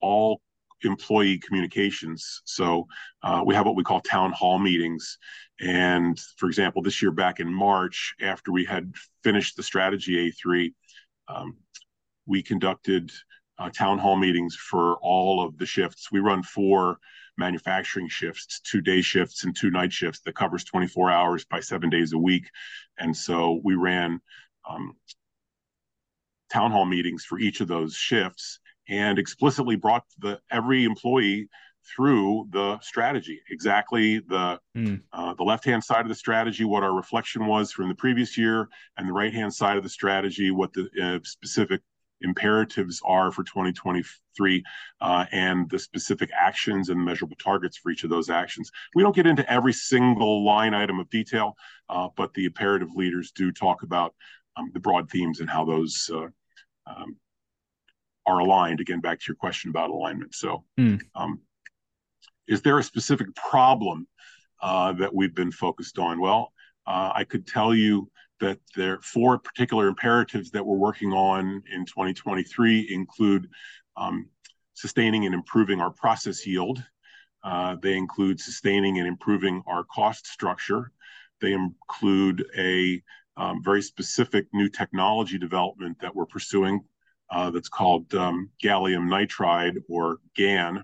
all 0.00 0.40
employee 0.82 1.38
communications. 1.38 2.42
So 2.44 2.86
uh, 3.22 3.42
we 3.44 3.54
have 3.54 3.66
what 3.66 3.76
we 3.76 3.84
call 3.84 4.00
town 4.00 4.32
hall 4.32 4.58
meetings. 4.58 5.18
And 5.60 6.18
for 6.36 6.46
example, 6.46 6.82
this 6.82 7.00
year 7.00 7.10
back 7.10 7.40
in 7.40 7.52
March, 7.52 8.14
after 8.20 8.52
we 8.52 8.64
had 8.64 8.92
finished 9.22 9.56
the 9.56 9.62
strategy 9.62 10.30
A3, 10.30 10.72
um, 11.28 11.56
we 12.26 12.42
conducted 12.42 13.10
uh, 13.58 13.70
town 13.70 13.98
hall 13.98 14.16
meetings 14.16 14.56
for 14.56 14.96
all 15.00 15.44
of 15.44 15.56
the 15.58 15.66
shifts. 15.66 16.10
We 16.10 16.20
run 16.20 16.42
four 16.42 16.98
manufacturing 17.36 18.08
shifts, 18.08 18.60
two 18.60 18.80
day 18.80 19.00
shifts 19.00 19.44
and 19.44 19.56
two 19.56 19.70
night 19.70 19.92
shifts 19.92 20.20
that 20.24 20.36
covers 20.36 20.64
24 20.64 21.10
hours 21.10 21.44
by 21.44 21.60
seven 21.60 21.90
days 21.90 22.12
a 22.12 22.18
week. 22.18 22.48
And 22.98 23.16
so 23.16 23.60
we 23.64 23.74
ran 23.74 24.20
um, 24.68 24.94
town 26.54 26.70
hall 26.70 26.84
meetings 26.86 27.24
for 27.24 27.38
each 27.38 27.60
of 27.60 27.66
those 27.66 27.94
shifts 27.96 28.60
and 28.88 29.18
explicitly 29.18 29.74
brought 29.74 30.04
the 30.18 30.38
every 30.52 30.84
employee 30.84 31.48
through 31.84 32.46
the 32.50 32.78
strategy 32.80 33.40
exactly 33.50 34.20
the 34.20 34.58
mm. 34.76 35.00
uh, 35.12 35.34
the 35.34 35.42
left 35.42 35.64
hand 35.64 35.82
side 35.82 36.02
of 36.02 36.08
the 36.08 36.14
strategy 36.14 36.64
what 36.64 36.84
our 36.84 36.94
reflection 36.94 37.46
was 37.46 37.72
from 37.72 37.88
the 37.88 37.94
previous 37.94 38.38
year 38.38 38.68
and 38.96 39.08
the 39.08 39.12
right 39.12 39.34
hand 39.34 39.52
side 39.52 39.76
of 39.76 39.82
the 39.82 39.88
strategy 39.88 40.50
what 40.50 40.72
the 40.72 40.88
uh, 41.02 41.18
specific 41.24 41.80
imperatives 42.20 43.02
are 43.04 43.30
for 43.30 43.42
2023 43.42 44.64
uh, 45.00 45.26
and 45.32 45.68
the 45.68 45.78
specific 45.78 46.30
actions 46.38 46.88
and 46.88 47.04
measurable 47.04 47.36
targets 47.42 47.76
for 47.76 47.90
each 47.90 48.04
of 48.04 48.08
those 48.08 48.30
actions. 48.30 48.70
We 48.94 49.02
don't 49.02 49.14
get 49.14 49.26
into 49.26 49.48
every 49.52 49.74
single 49.74 50.42
line 50.42 50.72
item 50.72 51.00
of 51.00 51.10
detail, 51.10 51.54
uh, 51.90 52.08
but 52.16 52.32
the 52.32 52.46
imperative 52.46 52.94
leaders 52.94 53.30
do 53.32 53.52
talk 53.52 53.82
about 53.82 54.14
um, 54.56 54.70
the 54.72 54.80
broad 54.80 55.10
themes 55.10 55.40
and 55.40 55.50
how 55.50 55.64
those 55.64 56.10
uh, 56.14 56.28
um, 56.86 57.16
are 58.26 58.38
aligned. 58.38 58.80
Again, 58.80 59.00
back 59.00 59.20
to 59.20 59.24
your 59.28 59.36
question 59.36 59.70
about 59.70 59.90
alignment. 59.90 60.34
So, 60.34 60.64
mm. 60.78 61.00
um, 61.14 61.40
is 62.48 62.62
there 62.62 62.78
a 62.78 62.82
specific 62.82 63.34
problem 63.34 64.06
uh, 64.62 64.92
that 64.94 65.14
we've 65.14 65.34
been 65.34 65.52
focused 65.52 65.98
on? 65.98 66.20
Well, 66.20 66.52
uh, 66.86 67.12
I 67.14 67.24
could 67.24 67.46
tell 67.46 67.74
you 67.74 68.10
that 68.40 68.58
there 68.76 69.00
four 69.00 69.38
particular 69.38 69.88
imperatives 69.88 70.50
that 70.50 70.64
we're 70.64 70.76
working 70.76 71.12
on 71.12 71.62
in 71.72 71.86
2023 71.86 72.88
include 72.92 73.48
um, 73.96 74.28
sustaining 74.74 75.24
and 75.24 75.34
improving 75.34 75.80
our 75.80 75.90
process 75.90 76.46
yield. 76.46 76.82
Uh, 77.42 77.76
they 77.82 77.96
include 77.96 78.40
sustaining 78.40 78.98
and 78.98 79.06
improving 79.06 79.62
our 79.66 79.84
cost 79.84 80.26
structure. 80.26 80.90
They 81.40 81.52
include 81.52 82.44
a 82.56 83.02
um, 83.36 83.62
very 83.62 83.82
specific 83.82 84.46
new 84.52 84.68
technology 84.68 85.38
development 85.38 85.98
that 86.00 86.14
we're 86.14 86.26
pursuing 86.26 86.80
uh, 87.30 87.50
that's 87.50 87.68
called 87.68 88.14
um, 88.14 88.50
gallium 88.62 89.08
nitride 89.08 89.76
or 89.88 90.18
GaN, 90.36 90.82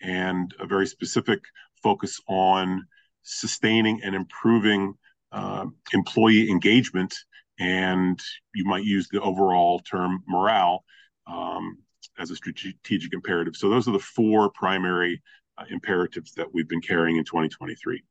and 0.00 0.54
a 0.60 0.66
very 0.66 0.86
specific 0.86 1.40
focus 1.82 2.20
on 2.28 2.86
sustaining 3.22 4.02
and 4.02 4.14
improving 4.14 4.94
uh, 5.32 5.66
employee 5.92 6.50
engagement, 6.50 7.14
and 7.58 8.20
you 8.54 8.64
might 8.64 8.84
use 8.84 9.08
the 9.08 9.20
overall 9.20 9.80
term 9.80 10.22
morale 10.28 10.84
um, 11.26 11.78
as 12.18 12.30
a 12.30 12.36
strategic 12.36 13.12
imperative. 13.12 13.56
So 13.56 13.68
those 13.68 13.88
are 13.88 13.92
the 13.92 13.98
four 13.98 14.50
primary 14.50 15.22
uh, 15.58 15.64
imperatives 15.70 16.32
that 16.34 16.52
we've 16.52 16.68
been 16.68 16.80
carrying 16.80 17.16
in 17.16 17.24
2023. 17.24 18.02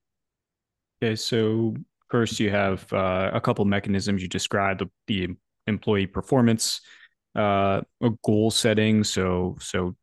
Okay, 1.01 1.15
so 1.15 1.75
first 2.09 2.39
you 2.39 2.49
have 2.49 2.91
uh, 2.91 3.31
a 3.33 3.41
couple 3.41 3.65
mechanisms 3.65 4.21
you 4.21 4.27
described 4.27 4.83
the, 5.07 5.29
employee 5.67 6.07
performance 6.07 6.81
uh, 7.35 7.81
goal 8.23 8.49
setting. 8.49 9.03
So 9.03 9.55
so 9.59 9.95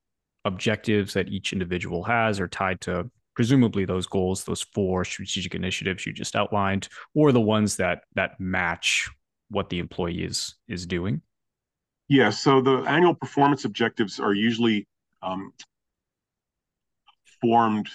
objectives 0.44 1.12
that 1.14 1.28
each 1.28 1.52
individual 1.52 2.04
has 2.04 2.38
are 2.38 2.46
tied 2.46 2.80
to 2.82 3.10
presumably 3.34 3.84
those 3.84 4.06
goals, 4.06 4.44
those 4.44 4.62
four 4.74 5.04
strategic 5.04 5.54
initiatives 5.54 6.06
you 6.06 6.12
just 6.12 6.36
outlined, 6.36 6.88
or 7.14 7.32
the 7.32 7.40
ones 7.40 7.76
that 7.76 8.04
that 8.14 8.38
match 8.38 9.10
what 9.50 9.68
the 9.68 9.78
employee 9.78 10.22
is 10.22 10.54
is 10.68 10.86
doing? 10.86 11.20
Yeah, 12.08 12.30
so 12.30 12.60
the 12.60 12.78
annual 12.82 13.14
performance 13.14 13.64
objectives 13.64 14.20
are 14.20 14.32
usually 14.32 14.86
um, 15.22 15.52
formed 17.40 17.88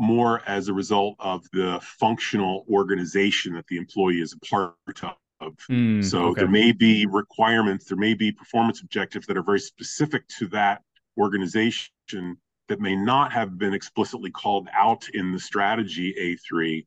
more 0.00 0.42
as 0.46 0.68
a 0.68 0.72
result 0.72 1.14
of 1.20 1.46
the 1.52 1.78
functional 1.82 2.64
organization 2.70 3.52
that 3.54 3.66
the 3.66 3.76
employee 3.76 4.20
is 4.20 4.32
a 4.32 4.38
part 4.46 4.74
of. 5.40 5.54
Mm, 5.70 6.02
so 6.02 6.28
okay. 6.28 6.40
there 6.40 6.50
may 6.50 6.72
be 6.72 7.04
requirements, 7.04 7.84
there 7.84 7.98
may 7.98 8.14
be 8.14 8.32
performance 8.32 8.80
objectives 8.80 9.26
that 9.26 9.36
are 9.36 9.42
very 9.42 9.60
specific 9.60 10.26
to 10.38 10.46
that 10.48 10.82
organization 11.18 11.90
that 12.68 12.80
may 12.80 12.96
not 12.96 13.30
have 13.32 13.58
been 13.58 13.74
explicitly 13.74 14.30
called 14.30 14.68
out 14.72 15.06
in 15.12 15.32
the 15.32 15.38
strategy 15.38 16.14
A3, 16.18 16.86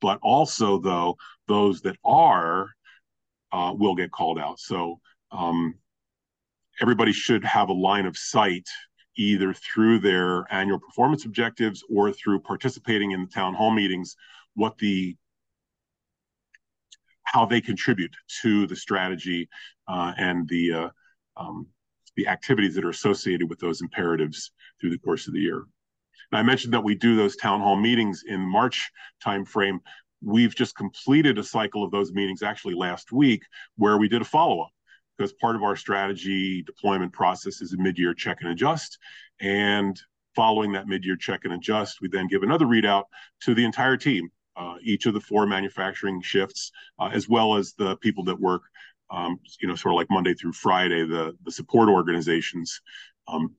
but 0.00 0.18
also 0.22 0.78
though 0.78 1.16
those 1.46 1.82
that 1.82 1.96
are 2.02 2.70
uh, 3.52 3.74
will 3.76 3.94
get 3.94 4.10
called 4.10 4.38
out. 4.38 4.58
So 4.58 5.00
um, 5.30 5.74
everybody 6.80 7.12
should 7.12 7.44
have 7.44 7.68
a 7.68 7.74
line 7.74 8.06
of 8.06 8.16
sight 8.16 8.68
either 9.16 9.52
through 9.52 9.98
their 9.98 10.44
annual 10.52 10.78
performance 10.78 11.24
objectives 11.24 11.84
or 11.90 12.12
through 12.12 12.40
participating 12.40 13.12
in 13.12 13.22
the 13.22 13.30
town 13.30 13.54
hall 13.54 13.70
meetings 13.70 14.16
what 14.54 14.76
the 14.78 15.16
how 17.24 17.44
they 17.44 17.60
contribute 17.60 18.14
to 18.42 18.66
the 18.66 18.76
strategy 18.76 19.48
uh, 19.88 20.12
and 20.16 20.48
the 20.48 20.72
uh, 20.72 20.88
um, 21.36 21.66
the 22.16 22.28
activities 22.28 22.74
that 22.74 22.84
are 22.84 22.90
associated 22.90 23.48
with 23.48 23.58
those 23.58 23.80
imperatives 23.80 24.52
through 24.80 24.90
the 24.90 24.98
course 24.98 25.26
of 25.26 25.34
the 25.34 25.40
year. 25.40 25.64
And 26.30 26.38
I 26.38 26.42
mentioned 26.42 26.72
that 26.74 26.84
we 26.84 26.94
do 26.94 27.16
those 27.16 27.36
town 27.36 27.60
hall 27.60 27.76
meetings 27.76 28.22
in 28.26 28.40
March 28.40 28.90
timeframe. 29.24 29.78
We've 30.22 30.54
just 30.54 30.76
completed 30.76 31.38
a 31.38 31.42
cycle 31.42 31.82
of 31.82 31.90
those 31.90 32.12
meetings 32.12 32.42
actually 32.42 32.74
last 32.74 33.12
week 33.12 33.42
where 33.76 33.98
we 33.98 34.08
did 34.08 34.22
a 34.22 34.24
follow 34.24 34.60
up 34.60 34.70
because 35.16 35.32
part 35.34 35.56
of 35.56 35.62
our 35.62 35.76
strategy 35.76 36.62
deployment 36.62 37.12
process 37.12 37.60
is 37.60 37.72
a 37.72 37.76
mid-year 37.76 38.14
check 38.14 38.38
and 38.40 38.50
adjust. 38.50 38.98
And 39.40 40.00
following 40.34 40.72
that 40.72 40.86
mid-year 40.86 41.16
check 41.16 41.40
and 41.44 41.52
adjust, 41.52 42.00
we 42.00 42.08
then 42.08 42.26
give 42.26 42.42
another 42.42 42.66
readout 42.66 43.04
to 43.42 43.54
the 43.54 43.64
entire 43.64 43.96
team, 43.96 44.28
uh, 44.56 44.74
each 44.82 45.06
of 45.06 45.14
the 45.14 45.20
four 45.20 45.46
manufacturing 45.46 46.20
shifts, 46.20 46.72
uh, 46.98 47.10
as 47.12 47.28
well 47.28 47.56
as 47.56 47.74
the 47.74 47.96
people 47.98 48.24
that 48.24 48.40
work, 48.40 48.62
um, 49.10 49.38
you 49.60 49.68
know, 49.68 49.74
sort 49.74 49.94
of 49.94 49.96
like 49.96 50.10
Monday 50.10 50.34
through 50.34 50.52
Friday, 50.52 51.06
the 51.06 51.36
the 51.44 51.52
support 51.52 51.88
organizations. 51.88 52.80
Um, 53.28 53.54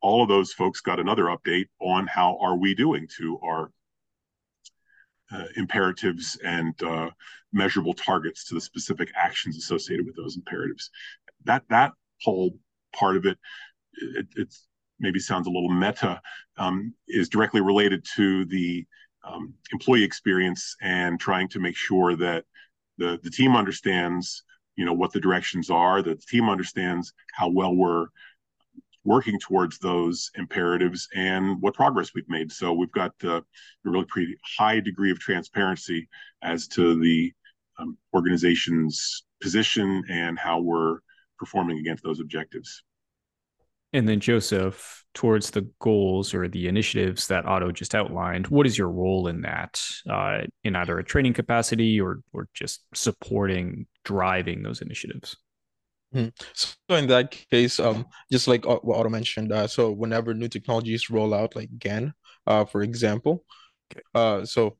all 0.00 0.22
of 0.22 0.28
those 0.28 0.52
folks 0.52 0.80
got 0.80 1.00
another 1.00 1.24
update 1.24 1.66
on 1.80 2.06
how 2.06 2.38
are 2.40 2.56
we 2.56 2.74
doing 2.74 3.08
to 3.16 3.38
our 3.42 3.70
imperatives 5.56 6.36
and 6.44 6.80
uh, 6.82 7.10
measurable 7.52 7.94
targets 7.94 8.44
to 8.44 8.54
the 8.54 8.60
specific 8.60 9.10
actions 9.16 9.56
associated 9.56 10.06
with 10.06 10.16
those 10.16 10.36
imperatives. 10.36 10.90
That 11.44 11.62
that 11.68 11.92
whole 12.22 12.58
part 12.94 13.16
of 13.16 13.26
it, 13.26 13.38
it, 13.94 14.26
it's 14.36 14.66
maybe 15.00 15.18
sounds 15.18 15.46
a 15.46 15.50
little 15.50 15.72
meta, 15.72 16.20
um, 16.56 16.94
is 17.08 17.28
directly 17.28 17.60
related 17.60 18.04
to 18.16 18.44
the 18.46 18.84
um, 19.24 19.54
employee 19.72 20.04
experience 20.04 20.76
and 20.82 21.18
trying 21.18 21.48
to 21.48 21.60
make 21.60 21.76
sure 21.76 22.16
that 22.16 22.44
the 22.98 23.18
the 23.22 23.30
team 23.30 23.56
understands, 23.56 24.42
you 24.76 24.84
know, 24.84 24.92
what 24.92 25.12
the 25.12 25.20
directions 25.20 25.70
are, 25.70 26.02
that 26.02 26.20
the 26.20 26.26
team 26.26 26.48
understands 26.48 27.12
how 27.32 27.48
well 27.48 27.74
we're 27.74 28.06
working 29.04 29.38
towards 29.38 29.78
those 29.78 30.30
imperatives 30.36 31.08
and 31.14 31.60
what 31.60 31.74
progress 31.74 32.12
we've 32.14 32.28
made. 32.28 32.50
So 32.50 32.72
we've 32.72 32.92
got 32.92 33.12
uh, 33.22 33.36
a 33.36 33.42
really 33.84 34.06
pretty 34.06 34.36
high 34.58 34.80
degree 34.80 35.10
of 35.10 35.18
transparency 35.18 36.08
as 36.42 36.66
to 36.68 36.98
the 36.98 37.32
um, 37.78 37.98
organization's 38.14 39.24
position 39.40 40.02
and 40.08 40.38
how 40.38 40.60
we're 40.60 40.98
performing 41.38 41.78
against 41.78 42.02
those 42.02 42.20
objectives. 42.20 42.82
And 43.92 44.08
then, 44.08 44.18
Joseph, 44.18 45.04
towards 45.14 45.50
the 45.50 45.68
goals 45.78 46.34
or 46.34 46.48
the 46.48 46.66
initiatives 46.66 47.28
that 47.28 47.46
Otto 47.46 47.70
just 47.70 47.94
outlined, 47.94 48.48
what 48.48 48.66
is 48.66 48.76
your 48.76 48.90
role 48.90 49.28
in 49.28 49.42
that, 49.42 49.80
uh, 50.10 50.38
in 50.64 50.74
either 50.74 50.98
a 50.98 51.04
training 51.04 51.34
capacity 51.34 52.00
or 52.00 52.20
or 52.32 52.48
just 52.54 52.82
supporting 52.92 53.86
driving 54.04 54.64
those 54.64 54.82
initiatives? 54.82 55.36
Mm-hmm. 56.14 56.28
So 56.54 56.94
in 56.94 57.08
that 57.08 57.32
case, 57.50 57.80
um, 57.80 58.06
just 58.30 58.46
like 58.46 58.64
what 58.66 58.96
Otto 58.96 59.08
mentioned, 59.08 59.52
uh, 59.52 59.66
so 59.66 59.90
whenever 59.90 60.32
new 60.32 60.48
technologies 60.48 61.10
roll 61.10 61.34
out, 61.34 61.56
like 61.56 61.70
GaN, 61.78 62.12
uh, 62.46 62.64
for 62.64 62.82
example, 62.82 63.44
uh, 64.14 64.44
so 64.44 64.76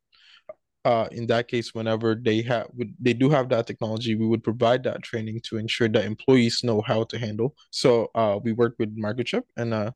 uh, 0.85 1.09
in 1.11 1.27
that 1.27 1.49
case, 1.49 1.75
whenever 1.75 2.15
they 2.15 2.43
have 2.43 2.69
they 3.01 3.15
do 3.15 3.31
have 3.31 3.49
that 3.49 3.67
technology, 3.67 4.15
we 4.15 4.27
would 4.27 4.45
provide 4.45 4.85
that 4.85 5.03
training 5.03 5.41
to 5.45 5.57
ensure 5.57 5.89
that 5.89 6.05
employees 6.05 6.63
know 6.63 6.83
how 6.83 7.05
to 7.05 7.19
handle. 7.19 7.55
So 7.71 8.11
uh, 8.15 8.39
we 8.43 8.53
work 8.53 8.77
with 8.79 8.97
microchip, 8.97 9.43
and 9.57 9.75
uh, 9.75 9.91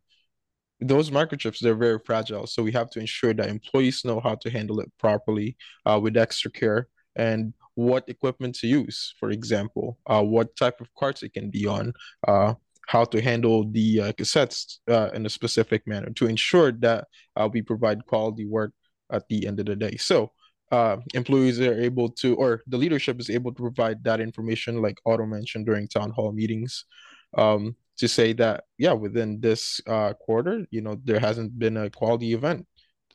those 0.80 1.10
microchips 1.10 1.58
they're 1.60 1.74
very 1.74 1.98
fragile, 2.04 2.46
so 2.46 2.62
we 2.62 2.72
have 2.72 2.90
to 2.90 3.00
ensure 3.00 3.34
that 3.34 3.48
employees 3.48 4.04
know 4.04 4.20
how 4.20 4.34
to 4.36 4.50
handle 4.50 4.80
it 4.80 4.90
properly 4.98 5.56
uh, 5.86 6.00
with 6.02 6.16
extra 6.16 6.50
care 6.50 6.88
and 7.16 7.52
what 7.78 8.08
equipment 8.08 8.56
to 8.56 8.66
use, 8.66 9.14
for 9.20 9.30
example, 9.30 9.98
uh, 10.08 10.20
what 10.20 10.56
type 10.56 10.80
of 10.80 10.92
carts 10.98 11.22
it 11.22 11.32
can 11.32 11.48
be 11.48 11.64
on, 11.64 11.92
uh, 12.26 12.52
how 12.88 13.04
to 13.04 13.22
handle 13.22 13.70
the 13.70 14.00
uh, 14.00 14.12
cassettes 14.14 14.78
uh, 14.90 15.10
in 15.14 15.24
a 15.24 15.30
specific 15.30 15.86
manner 15.86 16.10
to 16.10 16.26
ensure 16.26 16.72
that 16.72 17.06
uh, 17.36 17.48
we 17.52 17.62
provide 17.62 18.04
quality 18.06 18.46
work 18.46 18.72
at 19.12 19.22
the 19.28 19.46
end 19.46 19.60
of 19.60 19.66
the 19.66 19.76
day. 19.76 19.96
So 19.96 20.32
uh, 20.72 20.96
employees 21.14 21.60
are 21.60 21.80
able 21.80 22.08
to, 22.22 22.34
or 22.34 22.62
the 22.66 22.76
leadership 22.76 23.20
is 23.20 23.30
able 23.30 23.54
to 23.54 23.62
provide 23.62 24.02
that 24.02 24.20
information, 24.20 24.82
like 24.82 24.98
Otto 25.06 25.24
mentioned 25.24 25.64
during 25.64 25.86
town 25.86 26.10
hall 26.10 26.32
meetings, 26.32 26.84
um, 27.36 27.76
to 27.98 28.08
say 28.08 28.32
that 28.32 28.64
yeah, 28.76 28.92
within 28.92 29.38
this 29.40 29.80
quarter, 30.26 30.66
you 30.72 30.80
know, 30.80 30.96
there 31.04 31.20
hasn't 31.20 31.56
been 31.56 31.76
a 31.76 31.90
quality 31.90 32.32
event 32.32 32.66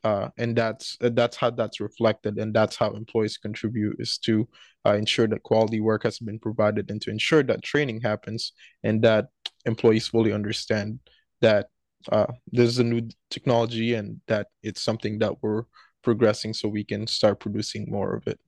uh, 0.04 0.30
and 0.38 0.56
that's 0.56 0.98
uh, 1.02 1.10
that's 1.13 1.38
how 1.38 1.50
that's 1.50 1.80
reflected 1.80 2.38
and 2.38 2.54
that's 2.54 2.76
how 2.76 2.92
employees 2.92 3.38
contribute 3.38 3.96
is 4.00 4.18
to 4.18 4.48
uh, 4.86 4.94
ensure 4.94 5.28
that 5.28 5.44
quality 5.44 5.80
work 5.80 6.04
has 6.04 6.20
been 6.20 6.39
provided 6.39 6.92
and 6.92 7.02
to 7.02 7.10
ensure 7.10 7.44
that 7.44 7.63
training 7.63 8.02
happens 8.02 8.52
and 8.84 9.02
that 9.02 9.28
employees 9.66 10.08
fully 10.08 10.34
understand 10.34 11.00
that 11.42 11.68
uh, 12.12 12.28
there's 12.52 12.80
a 12.80 12.84
new 12.84 13.02
technology 13.30 13.94
and 13.94 14.20
that 14.28 14.48
it's 14.62 14.82
something 14.82 15.20
that 15.20 15.42
we're 15.42 15.63
progressing 16.04 16.54
so 16.54 16.68
we 16.68 16.84
can 16.84 17.08
start 17.08 17.39
producing 17.39 17.89
more 17.89 18.13
of 18.13 18.28
it 18.28 18.39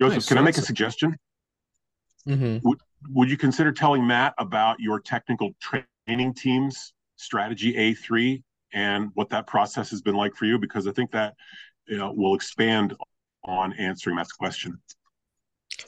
joseph 0.00 0.16
nice. 0.16 0.28
can 0.28 0.38
i 0.38 0.42
make 0.42 0.56
a 0.56 0.62
suggestion 0.62 1.16
mm-hmm. 2.28 2.58
would, 2.62 2.78
would 3.10 3.28
you 3.28 3.36
consider 3.36 3.72
telling 3.72 4.06
matt 4.06 4.32
about 4.38 4.78
your 4.78 5.00
technical 5.00 5.50
training 5.60 6.32
team's 6.34 6.92
strategy 7.16 7.72
a3 7.74 8.44
and 8.72 9.10
what 9.14 9.28
that 9.30 9.46
process 9.46 9.90
has 9.90 10.02
been 10.02 10.14
like 10.14 10.34
for 10.34 10.44
you 10.44 10.58
because 10.58 10.86
i 10.86 10.92
think 10.92 11.10
that 11.10 11.34
you 11.86 11.96
know 11.96 12.12
will 12.12 12.34
expand 12.34 12.94
on 13.44 13.72
answering 13.74 14.16
that 14.16 14.26
question 14.38 14.76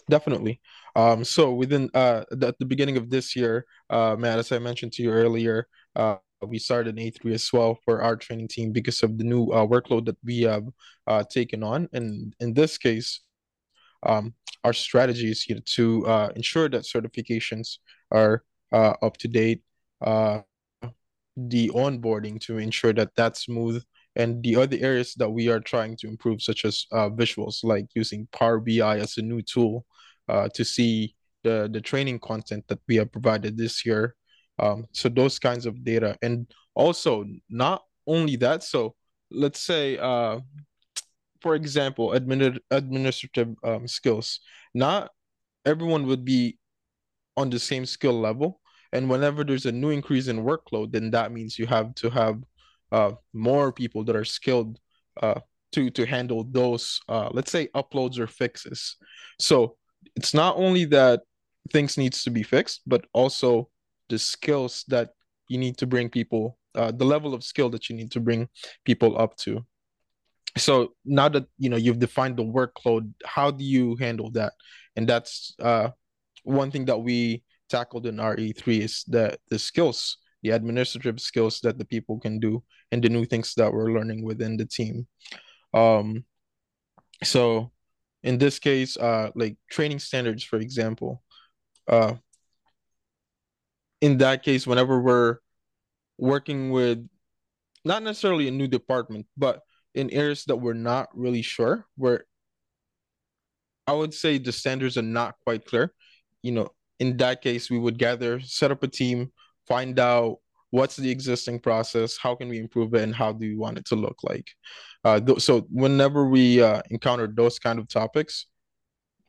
definitely 0.08 0.60
um 0.96 1.24
so 1.24 1.52
within 1.52 1.90
uh 1.94 2.24
at 2.42 2.58
the 2.58 2.66
beginning 2.66 2.96
of 2.96 3.10
this 3.10 3.34
year 3.34 3.64
uh 3.90 4.14
matt 4.18 4.38
as 4.38 4.52
i 4.52 4.58
mentioned 4.58 4.92
to 4.92 5.02
you 5.02 5.10
earlier 5.10 5.66
uh 5.96 6.16
we 6.46 6.58
started 6.58 6.96
an 6.96 7.04
A3 7.04 7.34
as 7.34 7.52
well 7.52 7.78
for 7.84 8.02
our 8.02 8.16
training 8.16 8.48
team 8.48 8.72
because 8.72 9.02
of 9.02 9.18
the 9.18 9.24
new 9.24 9.46
uh, 9.46 9.66
workload 9.66 10.06
that 10.06 10.16
we 10.24 10.42
have 10.42 10.64
uh, 11.06 11.24
taken 11.24 11.62
on. 11.62 11.88
And 11.92 12.34
in 12.40 12.54
this 12.54 12.78
case, 12.78 13.20
um, 14.04 14.34
our 14.64 14.72
strategy 14.72 15.30
is 15.30 15.48
you 15.48 15.56
know, 15.56 15.60
to 15.74 16.06
uh, 16.06 16.28
ensure 16.36 16.68
that 16.68 16.82
certifications 16.82 17.78
are 18.12 18.44
up 18.72 19.16
to 19.18 19.28
date, 19.28 19.62
the 21.48 21.70
onboarding 21.70 22.40
to 22.40 22.58
ensure 22.58 22.92
that 22.92 23.14
that's 23.16 23.44
smooth 23.44 23.82
and 24.16 24.42
the 24.42 24.56
other 24.56 24.76
areas 24.80 25.14
that 25.14 25.30
we 25.30 25.48
are 25.48 25.60
trying 25.60 25.96
to 25.96 26.08
improve 26.08 26.42
such 26.42 26.64
as 26.64 26.86
uh, 26.90 27.08
visuals 27.08 27.62
like 27.62 27.86
using 27.94 28.26
Power 28.32 28.58
BI 28.58 28.98
as 28.98 29.16
a 29.16 29.22
new 29.22 29.40
tool 29.42 29.86
uh, 30.28 30.48
to 30.54 30.64
see 30.64 31.14
the 31.44 31.68
the 31.72 31.80
training 31.80 32.18
content 32.18 32.64
that 32.68 32.80
we 32.88 32.96
have 32.96 33.12
provided 33.12 33.56
this 33.56 33.86
year. 33.86 34.16
Um, 34.58 34.86
so 34.92 35.08
those 35.08 35.38
kinds 35.38 35.66
of 35.66 35.84
data. 35.84 36.16
And 36.20 36.50
also 36.74 37.24
not 37.48 37.82
only 38.06 38.36
that 38.36 38.64
so 38.64 38.94
let's 39.30 39.60
say 39.60 39.98
uh, 39.98 40.40
for 41.40 41.54
example 41.54 42.10
admin- 42.10 42.58
administrative 42.70 43.54
um, 43.62 43.86
skills. 43.86 44.40
Not 44.74 45.10
everyone 45.64 46.06
would 46.06 46.24
be 46.24 46.58
on 47.36 47.50
the 47.50 47.58
same 47.58 47.86
skill 47.86 48.18
level 48.18 48.57
and 48.92 49.08
whenever 49.10 49.44
there's 49.44 49.66
a 49.66 49.72
new 49.72 49.90
increase 49.90 50.28
in 50.28 50.44
workload, 50.44 50.92
then 50.92 51.10
that 51.10 51.32
means 51.32 51.58
you 51.58 51.66
have 51.66 51.94
to 51.96 52.10
have 52.10 52.42
uh, 52.92 53.12
more 53.32 53.72
people 53.72 54.04
that 54.04 54.16
are 54.16 54.24
skilled 54.24 54.78
uh, 55.22 55.40
to 55.72 55.90
to 55.90 56.06
handle 56.06 56.44
those, 56.50 57.00
uh, 57.08 57.28
let's 57.32 57.50
say, 57.52 57.68
uploads 57.74 58.18
or 58.18 58.26
fixes. 58.26 58.96
So 59.38 59.76
it's 60.16 60.34
not 60.34 60.56
only 60.56 60.84
that 60.86 61.22
things 61.72 61.98
needs 61.98 62.22
to 62.24 62.30
be 62.30 62.42
fixed, 62.42 62.82
but 62.86 63.04
also 63.12 63.68
the 64.08 64.18
skills 64.18 64.84
that 64.88 65.10
you 65.48 65.58
need 65.58 65.76
to 65.78 65.86
bring 65.86 66.08
people, 66.08 66.58
uh, 66.74 66.92
the 66.92 67.04
level 67.04 67.34
of 67.34 67.44
skill 67.44 67.68
that 67.70 67.88
you 67.90 67.96
need 67.96 68.10
to 68.12 68.20
bring 68.20 68.48
people 68.84 69.18
up 69.18 69.36
to. 69.38 69.64
so 70.56 70.92
now 71.04 71.28
that 71.28 71.46
you 71.58 71.68
know 71.68 71.76
you've 71.76 71.98
defined 71.98 72.36
the 72.36 72.44
workload 72.44 73.12
how 73.24 73.50
do 73.50 73.64
you 73.64 73.96
handle 73.96 74.30
that 74.30 74.52
and 74.96 75.08
that's 75.08 75.54
uh 75.60 75.88
one 76.44 76.70
thing 76.70 76.84
that 76.86 76.98
we 76.98 77.42
tackled 77.68 78.06
in 78.06 78.20
our 78.20 78.36
A3 78.36 78.80
is 78.80 79.04
the 79.06 79.38
the 79.48 79.58
skills 79.58 80.18
the 80.42 80.50
administrative 80.50 81.20
skills 81.20 81.60
that 81.60 81.78
the 81.78 81.84
people 81.84 82.18
can 82.20 82.38
do 82.38 82.62
and 82.92 83.02
the 83.02 83.08
new 83.08 83.24
things 83.24 83.54
that 83.54 83.72
we're 83.72 83.92
learning 83.92 84.22
within 84.22 84.56
the 84.56 84.64
team. 84.64 85.06
Um 85.74 86.24
so 87.24 87.72
in 88.22 88.38
this 88.38 88.58
case 88.58 88.96
uh 88.96 89.30
like 89.34 89.56
training 89.70 89.98
standards 89.98 90.44
for 90.44 90.58
example 90.58 91.22
uh 91.88 92.14
in 94.00 94.18
that 94.18 94.42
case 94.42 94.66
whenever 94.66 95.00
we're 95.00 95.38
working 96.16 96.70
with 96.70 97.06
not 97.84 98.02
necessarily 98.02 98.48
a 98.48 98.52
new 98.52 98.68
department 98.68 99.26
but 99.36 99.62
in 99.94 100.10
areas 100.10 100.44
that 100.44 100.56
we're 100.56 100.74
not 100.74 101.08
really 101.14 101.42
sure 101.42 101.86
where 101.96 102.24
i 103.86 103.92
would 103.92 104.14
say 104.14 104.38
the 104.38 104.52
standards 104.52 104.96
are 104.96 105.02
not 105.02 105.34
quite 105.44 105.64
clear 105.64 105.92
you 106.42 106.52
know 106.52 106.68
in 107.00 107.16
that 107.16 107.42
case 107.42 107.70
we 107.70 107.78
would 107.78 107.98
gather 107.98 108.40
set 108.40 108.70
up 108.70 108.82
a 108.82 108.88
team 108.88 109.30
find 109.66 109.98
out 109.98 110.38
what's 110.70 110.96
the 110.96 111.10
existing 111.10 111.58
process 111.58 112.18
how 112.18 112.34
can 112.34 112.48
we 112.48 112.58
improve 112.58 112.94
it 112.94 113.02
and 113.02 113.14
how 113.14 113.32
do 113.32 113.48
we 113.48 113.56
want 113.56 113.78
it 113.78 113.84
to 113.86 113.96
look 113.96 114.18
like. 114.22 114.50
Uh, 115.04 115.20
th- 115.20 115.40
so 115.40 115.60
whenever 115.70 116.28
we 116.28 116.62
uh, 116.62 116.82
encounter 116.90 117.26
those 117.26 117.58
kind 117.58 117.78
of 117.78 117.88
topics 117.88 118.46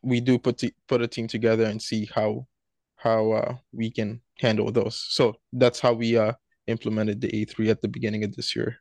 we 0.01 0.19
do 0.19 0.37
put 0.37 0.57
t- 0.57 0.73
put 0.87 1.01
a 1.01 1.07
team 1.07 1.27
together 1.27 1.65
and 1.65 1.81
see 1.81 2.09
how 2.13 2.47
how 2.95 3.31
uh, 3.31 3.55
we 3.71 3.89
can 3.89 4.21
handle 4.39 4.71
those. 4.71 5.05
So 5.09 5.35
that's 5.53 5.79
how 5.79 5.93
we 5.93 6.17
uh, 6.17 6.33
implemented 6.67 7.21
the 7.21 7.29
a3 7.29 7.69
at 7.69 7.81
the 7.81 7.87
beginning 7.87 8.23
of 8.23 8.35
this 8.35 8.55
year 8.55 8.77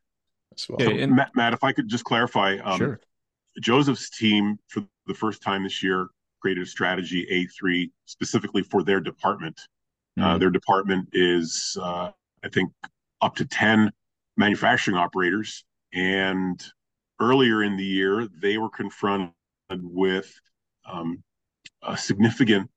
as 0.55 0.69
well. 0.69 0.79
So, 0.81 0.91
and 0.91 1.15
matt, 1.15 1.31
matt 1.35 1.53
if 1.53 1.65
i 1.65 1.73
could 1.73 1.89
just 1.89 2.05
clarify 2.05 2.57
um, 2.59 2.79
sure. 2.79 3.01
joseph's 3.61 4.11
team 4.11 4.59
for 4.69 4.85
the 5.07 5.15
first 5.15 5.43
time 5.43 5.65
this 5.65 5.83
year 5.83 6.09
created 6.41 6.67
strategy 6.67 7.27
a3 7.31 7.91
specifically 8.07 8.63
for 8.63 8.83
their 8.83 9.01
department 9.01 9.61
uh, 10.19 10.23
mm-hmm. 10.23 10.39
their 10.39 10.51
department 10.51 11.09
is 11.13 11.77
uh, 11.81 12.11
I 12.45 12.49
think, 12.49 12.73
up 13.21 13.37
to 13.37 13.45
10 13.45 13.91
manufacturing 14.37 14.97
operators. 14.97 15.65
And 15.93 16.63
earlier 17.21 17.63
in 17.63 17.77
the 17.77 17.85
year, 17.85 18.29
they 18.41 18.59
were 18.59 18.71
confronted 18.71 19.33
with 19.71 20.33
um, 20.91 21.23
a 21.83 21.97
significant 21.97 22.71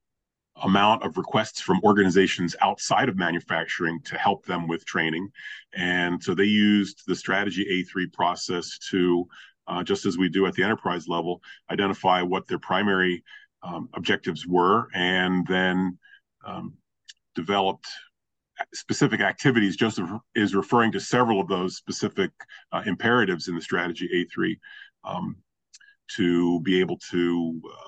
amount 0.64 1.04
of 1.04 1.18
requests 1.18 1.62
from 1.62 1.80
organizations 1.84 2.56
outside 2.62 3.10
of 3.10 3.18
manufacturing 3.18 4.00
to 4.04 4.18
help 4.18 4.46
them 4.46 4.68
with 4.68 4.86
training. 4.86 5.30
And 5.74 6.22
so 6.22 6.34
they 6.34 6.44
used 6.44 7.04
the 7.08 7.16
strategy 7.16 7.66
A3 7.96 8.12
process 8.12 8.78
to, 8.90 9.28
uh, 9.68 9.84
just 9.84 10.06
as 10.06 10.18
we 10.18 10.30
do 10.30 10.46
at 10.46 10.54
the 10.54 10.64
enterprise 10.64 11.08
level, 11.08 11.42
identify 11.72 12.22
what 12.22 12.48
their 12.48 12.60
primary 12.60 13.24
um, 13.64 13.90
objectives 13.94 14.48
were 14.48 14.88
and 14.94 15.46
then 15.48 15.98
um, 16.46 16.74
developed 17.36 17.88
specific 18.74 19.22
activities. 19.22 19.76
Joseph 19.76 20.10
is 20.36 20.56
referring 20.56 20.92
to 20.92 21.00
several 21.00 21.40
of 21.40 21.48
those 21.48 21.78
specific 21.78 22.32
uh, 22.72 22.82
imperatives 22.86 23.48
in 23.48 23.56
the 23.56 23.62
strategy 23.62 24.28
A3 24.38 24.58
um, 25.04 25.36
to 26.16 26.60
be 26.62 26.80
able 26.80 26.98
to 27.12 27.62
uh, 27.66 27.88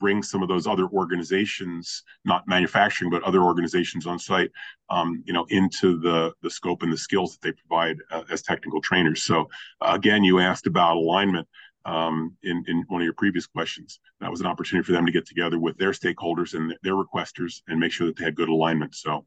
bring 0.00 0.22
some 0.22 0.42
of 0.42 0.48
those 0.48 0.66
other 0.66 0.86
organizations, 0.88 2.04
not 2.24 2.46
manufacturing, 2.46 3.10
but 3.10 3.22
other 3.22 3.42
organizations 3.42 4.06
on 4.06 4.18
site, 4.18 4.50
um, 4.90 5.22
you 5.26 5.32
know, 5.32 5.44
into 5.50 5.98
the 5.98 6.32
the 6.42 6.50
scope 6.50 6.82
and 6.82 6.92
the 6.92 6.98
skills 6.98 7.32
that 7.32 7.42
they 7.42 7.52
provide 7.52 7.96
uh, 8.10 8.22
as 8.30 8.42
technical 8.42 8.80
trainers. 8.80 9.22
So 9.22 9.48
uh, 9.80 9.92
again, 9.94 10.24
you 10.24 10.38
asked 10.38 10.66
about 10.66 10.96
alignment. 10.96 11.48
Um, 11.84 12.36
in, 12.42 12.64
in 12.66 12.84
one 12.88 13.00
of 13.00 13.04
your 13.04 13.14
previous 13.14 13.46
questions. 13.46 13.98
That 14.20 14.30
was 14.30 14.40
an 14.40 14.46
opportunity 14.46 14.84
for 14.84 14.92
them 14.92 15.06
to 15.06 15.12
get 15.12 15.26
together 15.26 15.58
with 15.58 15.78
their 15.78 15.92
stakeholders 15.92 16.52
and 16.52 16.76
their 16.82 16.94
requesters 16.94 17.62
and 17.66 17.80
make 17.80 17.92
sure 17.92 18.06
that 18.08 18.16
they 18.16 18.24
had 18.24 18.34
good 18.34 18.50
alignment. 18.50 18.94
So 18.94 19.24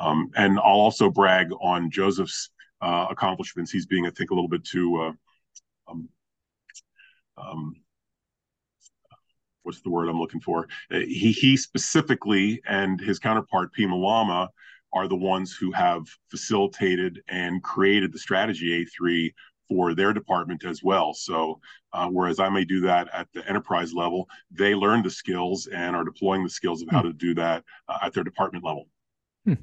um, 0.00 0.30
and 0.34 0.58
I'll 0.58 0.64
also 0.64 1.10
brag 1.10 1.52
on 1.60 1.90
Joseph's 1.90 2.50
uh, 2.80 3.06
accomplishments. 3.10 3.70
He's 3.70 3.86
being, 3.86 4.06
I 4.06 4.10
think, 4.10 4.30
a 4.30 4.34
little 4.34 4.48
bit 4.48 4.64
too, 4.64 4.96
uh, 4.96 5.12
um, 5.90 6.08
um, 7.36 7.74
what's 9.62 9.82
the 9.82 9.90
word 9.90 10.08
I'm 10.08 10.18
looking 10.18 10.40
for? 10.40 10.68
Uh, 10.90 11.00
he, 11.00 11.32
he 11.32 11.56
specifically 11.56 12.62
and 12.66 12.98
his 12.98 13.18
counterpart, 13.18 13.74
Pima 13.74 13.94
Lama, 13.94 14.48
are 14.92 15.06
the 15.06 15.16
ones 15.16 15.54
who 15.54 15.70
have 15.70 16.06
facilitated 16.30 17.20
and 17.28 17.62
created 17.62 18.12
the 18.12 18.18
strategy 18.18 18.84
A3 18.84 19.32
for 19.70 19.94
their 19.94 20.12
department 20.12 20.64
as 20.64 20.82
well. 20.82 21.14
So, 21.14 21.60
uh, 21.92 22.08
whereas 22.08 22.40
I 22.40 22.48
may 22.48 22.64
do 22.64 22.80
that 22.80 23.08
at 23.14 23.28
the 23.32 23.48
enterprise 23.48 23.94
level, 23.94 24.28
they 24.50 24.74
learn 24.74 25.02
the 25.02 25.10
skills 25.10 25.68
and 25.68 25.94
are 25.94 26.04
deploying 26.04 26.42
the 26.42 26.50
skills 26.50 26.82
of 26.82 26.88
how 26.90 27.00
hmm. 27.00 27.08
to 27.08 27.12
do 27.12 27.34
that 27.36 27.64
uh, 27.88 27.98
at 28.02 28.12
their 28.12 28.24
department 28.24 28.64
level. 28.64 28.88
Hmm. 29.46 29.54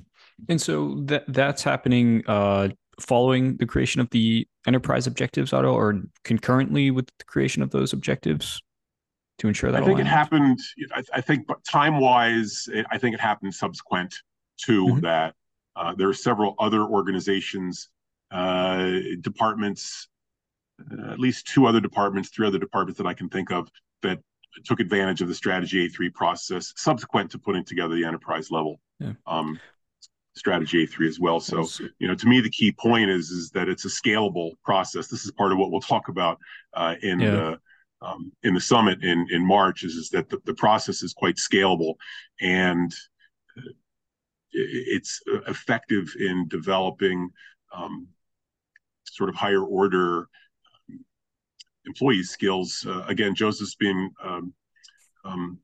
And 0.50 0.62
so 0.62 1.02
that 1.06 1.26
that's 1.28 1.62
happening 1.62 2.24
uh, 2.26 2.70
following 3.00 3.58
the 3.58 3.66
creation 3.66 4.02
of 4.02 4.10
the 4.12 4.48
enterprise 4.66 5.08
objectives, 5.08 5.54
Otto, 5.54 5.74
or 5.74 6.02
concurrently 6.24 6.90
with 6.90 7.08
the 7.20 7.26
creation 7.26 7.62
of 7.62 7.72
those 7.72 7.94
objectives 7.94 8.62
to 9.40 9.48
ensure 9.48 9.72
that. 9.72 9.84
I 9.84 9.86
think 9.86 10.00
it 10.00 10.08
happened. 10.08 10.60
I, 10.94 11.04
I 11.14 11.22
think, 11.22 11.48
time 11.70 12.00
wise, 12.00 12.68
I 12.90 12.98
think 12.98 13.14
it 13.14 13.22
happened 13.22 13.54
subsequent 13.54 14.16
to 14.66 14.86
mm-hmm. 14.86 15.00
that. 15.02 15.36
Uh, 15.76 15.94
there 15.94 16.10
are 16.10 16.14
several 16.14 16.56
other 16.58 16.82
organizations, 16.82 17.90
uh, 18.32 18.92
departments, 19.22 20.08
uh, 20.92 21.12
at 21.12 21.20
least 21.20 21.48
two 21.48 21.66
other 21.66 21.80
departments, 21.80 22.30
three 22.30 22.48
other 22.48 22.60
departments 22.60 22.98
that 22.98 23.08
I 23.08 23.14
can 23.14 23.30
think 23.30 23.52
of 23.52 23.70
that 24.04 24.20
took 24.66 24.80
advantage 24.80 25.22
of 25.22 25.28
the 25.28 25.36
strategy 25.36 25.88
A3 25.90 26.14
process 26.14 26.74
subsequent 26.76 27.32
to 27.32 27.40
putting 27.40 27.64
together 27.64 27.96
the 27.96 28.06
enterprise 28.06 28.52
level. 28.52 28.80
Yeah. 29.00 29.14
Um, 29.26 29.60
strategy 30.36 30.86
A3 30.86 31.08
as 31.08 31.20
well. 31.20 31.40
So, 31.40 31.68
you 32.00 32.08
know, 32.08 32.16
to 32.16 32.28
me, 32.28 32.42
the 32.42 32.50
key 32.50 32.72
point 32.72 33.10
is 33.10 33.32
is 33.32 33.50
that 33.52 33.70
it's 33.70 33.86
a 33.86 33.90
scalable 33.90 34.52
process. 34.64 35.08
This 35.08 35.26
is 35.26 35.32
part 35.32 35.52
of 35.52 35.58
what 35.58 35.72
we'll 35.72 35.82
talk 35.82 36.10
about 36.10 36.38
uh, 36.74 36.96
in 37.02 37.20
yeah. 37.20 37.32
the 37.32 37.60
um, 38.00 38.32
in 38.44 38.54
the 38.54 38.62
summit 38.62 39.04
in 39.04 39.28
in 39.32 39.46
March. 39.46 39.84
Is 39.84 39.94
is 39.94 40.10
that 40.10 40.30
the, 40.30 40.40
the 40.46 40.54
process 40.54 41.02
is 41.02 41.14
quite 41.14 41.36
scalable 41.36 41.96
and 42.40 42.94
it's 44.52 45.22
effective 45.48 46.14
in 46.20 46.48
developing 46.48 47.30
um, 47.74 48.08
sort 49.18 49.30
of 49.30 49.36
higher 49.36 49.64
order 49.64 50.28
um, 50.90 51.06
employee 51.86 52.24
skills. 52.24 52.86
Uh, 52.88 53.04
again, 53.08 53.34
Joseph's 53.36 53.76
being 53.76 54.12
um, 54.24 54.54
um 55.26 55.60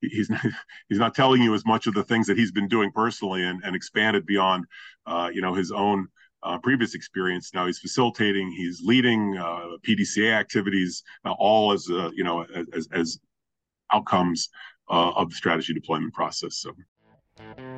he's 0.00 0.30
not, 0.30 0.40
he's 0.88 0.98
not 0.98 1.14
telling 1.14 1.42
you 1.42 1.54
as 1.54 1.64
much 1.66 1.86
of 1.86 1.94
the 1.94 2.04
things 2.04 2.26
that 2.26 2.36
he's 2.36 2.52
been 2.52 2.68
doing 2.68 2.90
personally 2.92 3.44
and, 3.44 3.62
and 3.64 3.74
expanded 3.74 4.26
beyond 4.26 4.64
uh, 5.06 5.30
you 5.32 5.40
know 5.40 5.54
his 5.54 5.72
own 5.72 6.08
uh, 6.42 6.58
previous 6.58 6.94
experience. 6.94 7.52
Now 7.52 7.66
he's 7.66 7.78
facilitating, 7.78 8.50
he's 8.52 8.80
leading 8.82 9.36
uh, 9.36 9.76
PDCA 9.86 10.32
activities, 10.32 11.02
uh, 11.24 11.32
all 11.32 11.72
as 11.72 11.88
uh, 11.90 12.10
you 12.14 12.24
know 12.24 12.44
as, 12.72 12.88
as 12.92 13.18
outcomes 13.92 14.48
of 14.90 15.28
the 15.28 15.34
strategy 15.34 15.74
deployment 15.74 16.14
process. 16.14 16.56
So 16.56 16.72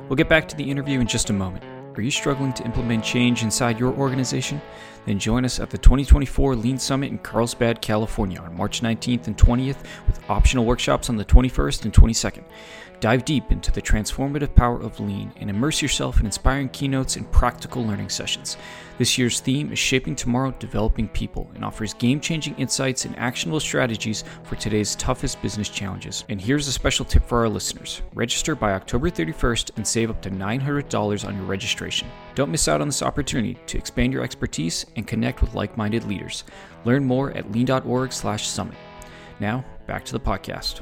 we'll 0.07 0.15
get 0.15 0.29
back 0.29 0.47
to 0.49 0.55
the 0.55 0.69
interview 0.69 0.99
in 0.99 1.07
just 1.07 1.29
a 1.29 1.33
moment. 1.33 1.80
Are 1.95 2.01
you 2.01 2.11
struggling 2.11 2.53
to 2.53 2.63
implement 2.63 3.03
change 3.03 3.43
inside 3.43 3.77
your 3.77 3.93
organization? 3.93 4.61
Then 5.05 5.19
join 5.19 5.43
us 5.43 5.59
at 5.59 5.69
the 5.69 5.77
2024 5.77 6.55
Lean 6.55 6.79
Summit 6.79 7.11
in 7.11 7.17
Carlsbad, 7.17 7.81
California 7.81 8.39
on 8.39 8.55
March 8.55 8.81
19th 8.81 9.27
and 9.27 9.37
20th 9.37 9.77
with 10.07 10.29
optional 10.29 10.63
workshops 10.63 11.09
on 11.09 11.17
the 11.17 11.25
21st 11.25 11.83
and 11.83 11.93
22nd. 11.93 12.43
Dive 13.01 13.25
deep 13.25 13.51
into 13.51 13.71
the 13.71 13.81
transformative 13.81 14.53
power 14.53 14.79
of 14.79 14.99
lean 14.99 15.33
and 15.37 15.49
immerse 15.49 15.81
yourself 15.81 16.19
in 16.19 16.27
inspiring 16.27 16.69
keynotes 16.69 17.15
and 17.15 17.29
practical 17.31 17.83
learning 17.83 18.09
sessions. 18.09 18.57
This 18.99 19.17
year's 19.17 19.39
theme 19.39 19.73
is 19.73 19.79
Shaping 19.79 20.15
Tomorrow, 20.15 20.51
Developing 20.59 21.07
People 21.07 21.49
and 21.55 21.65
offers 21.65 21.95
game 21.95 22.19
changing 22.19 22.53
insights 22.57 23.05
and 23.05 23.17
actionable 23.17 23.59
strategies 23.59 24.23
for 24.43 24.55
today's 24.55 24.95
toughest 24.97 25.41
business 25.41 25.67
challenges. 25.67 26.25
And 26.29 26.39
here's 26.39 26.67
a 26.67 26.71
special 26.71 27.03
tip 27.03 27.27
for 27.27 27.39
our 27.39 27.49
listeners 27.49 28.03
register 28.13 28.53
by 28.53 28.73
October 28.73 29.09
31st 29.09 29.71
and 29.77 29.87
save 29.87 30.11
up 30.11 30.21
to 30.21 30.29
$900 30.29 31.27
on 31.27 31.35
your 31.35 31.45
registration. 31.45 32.07
Don't 32.35 32.51
miss 32.51 32.67
out 32.67 32.81
on 32.81 32.87
this 32.87 33.01
opportunity 33.01 33.57
to 33.65 33.79
expand 33.79 34.13
your 34.13 34.23
expertise 34.23 34.85
and 34.95 35.07
connect 35.07 35.41
with 35.41 35.55
like 35.55 35.75
minded 35.75 36.03
leaders. 36.03 36.43
Learn 36.85 37.03
more 37.03 37.31
at 37.31 37.51
lean.org/slash 37.51 38.47
summit. 38.47 38.77
Now, 39.39 39.65
back 39.87 40.05
to 40.05 40.11
the 40.11 40.19
podcast. 40.19 40.81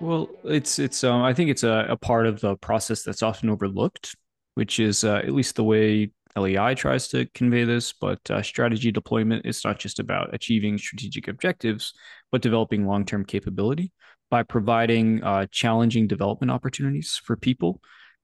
Well, 0.00 0.28
it's 0.44 0.78
it's 0.78 1.02
um, 1.02 1.22
I 1.22 1.34
think 1.34 1.50
it's 1.50 1.64
a, 1.64 1.86
a 1.90 1.96
part 1.96 2.26
of 2.26 2.40
the 2.40 2.56
process 2.56 3.02
that's 3.02 3.22
often 3.22 3.50
overlooked, 3.50 4.14
which 4.54 4.78
is 4.78 5.04
uh, 5.04 5.16
at 5.16 5.32
least 5.32 5.56
the 5.56 5.64
way 5.64 6.12
LEI 6.36 6.74
tries 6.74 7.08
to 7.08 7.26
convey 7.34 7.64
this. 7.64 7.92
But 7.92 8.20
uh, 8.30 8.42
strategy 8.42 8.92
deployment 8.92 9.44
is 9.46 9.64
not 9.64 9.78
just 9.78 9.98
about 9.98 10.34
achieving 10.34 10.78
strategic 10.78 11.26
objectives, 11.28 11.94
but 12.30 12.42
developing 12.42 12.86
long 12.86 13.04
term 13.06 13.24
capability 13.24 13.92
by 14.30 14.42
providing 14.44 15.22
uh, 15.24 15.46
challenging 15.50 16.06
development 16.06 16.50
opportunities 16.52 17.20
for 17.24 17.36
people. 17.36 17.80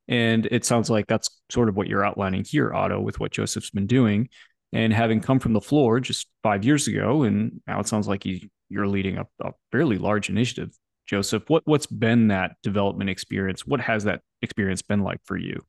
And 0.07 0.47
it 0.47 0.65
sounds 0.65 0.91
like 0.91 1.07
that's 1.07 1.31
sort 1.51 1.69
of 1.69 1.77
what 1.77 1.89
you're 1.89 2.05
outlining 2.05 2.45
here, 2.47 2.73
Otto, 2.75 3.01
with 3.01 3.19
what 3.21 3.33
Joseph's 3.33 3.71
been 3.71 3.87
doing 3.87 4.29
And 4.73 4.93
having 4.93 5.21
come 5.21 5.41
from 5.41 5.55
the 5.55 5.61
floor 5.63 6.01
just 6.01 6.29
five 6.43 6.65
years 6.65 6.89
ago, 6.89 7.23
and 7.25 7.61
now 7.67 7.81
it 7.81 7.89
sounds 7.89 8.07
like 8.09 8.27
you, 8.27 8.41
you're 8.69 8.89
leading 8.89 9.19
a, 9.19 9.25
a 9.43 9.53
fairly 9.73 9.99
large 9.99 10.29
initiative, 10.31 10.71
Joseph. 11.07 11.45
What 11.49 11.63
what's 11.67 11.87
been 11.87 12.29
that 12.29 12.53
development 12.63 13.11
experience? 13.11 13.67
What 13.67 13.81
has 13.81 14.05
that 14.05 14.21
experience 14.43 14.83
been 14.83 15.03
like 15.03 15.21
for 15.25 15.37
you? 15.37 15.61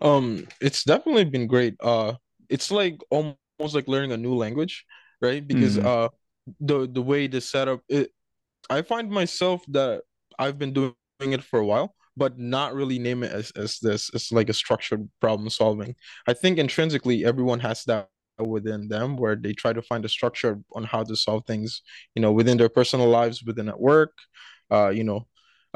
Um, 0.00 0.46
it's 0.60 0.84
definitely 0.84 1.24
been 1.24 1.46
great. 1.46 1.74
Uh, 1.80 2.14
it's 2.48 2.70
like 2.70 2.98
almost 3.10 3.36
like 3.58 3.88
learning 3.88 4.12
a 4.12 4.16
new 4.16 4.34
language, 4.34 4.84
right? 5.20 5.46
Because 5.46 5.78
mm. 5.78 5.84
uh, 5.84 6.08
the 6.60 6.86
the 6.86 7.02
way 7.02 7.26
the 7.26 7.40
setup, 7.40 7.80
it, 7.88 8.10
I 8.68 8.82
find 8.82 9.10
myself 9.10 9.64
that 9.68 10.02
I've 10.38 10.58
been 10.58 10.72
doing 10.72 10.94
it 11.20 11.42
for 11.42 11.58
a 11.58 11.66
while, 11.66 11.94
but 12.16 12.38
not 12.38 12.74
really 12.74 12.98
name 12.98 13.22
it 13.22 13.32
as 13.32 13.50
as 13.52 13.78
this. 13.78 14.10
It's 14.12 14.32
like 14.32 14.48
a 14.48 14.54
structured 14.54 15.08
problem 15.20 15.48
solving. 15.50 15.94
I 16.26 16.34
think 16.34 16.58
intrinsically 16.58 17.24
everyone 17.24 17.60
has 17.60 17.84
that 17.84 18.08
within 18.38 18.88
them 18.88 19.16
where 19.16 19.36
they 19.36 19.52
try 19.52 19.72
to 19.72 19.82
find 19.82 20.04
a 20.04 20.08
structure 20.08 20.58
on 20.72 20.84
how 20.84 21.02
to 21.02 21.16
solve 21.16 21.44
things, 21.46 21.82
you 22.14 22.22
know, 22.22 22.32
within 22.32 22.58
their 22.58 22.68
personal 22.68 23.08
lives, 23.08 23.42
within 23.42 23.68
at 23.68 23.80
work, 23.80 24.12
uh, 24.70 24.88
you 24.88 25.04
know, 25.04 25.26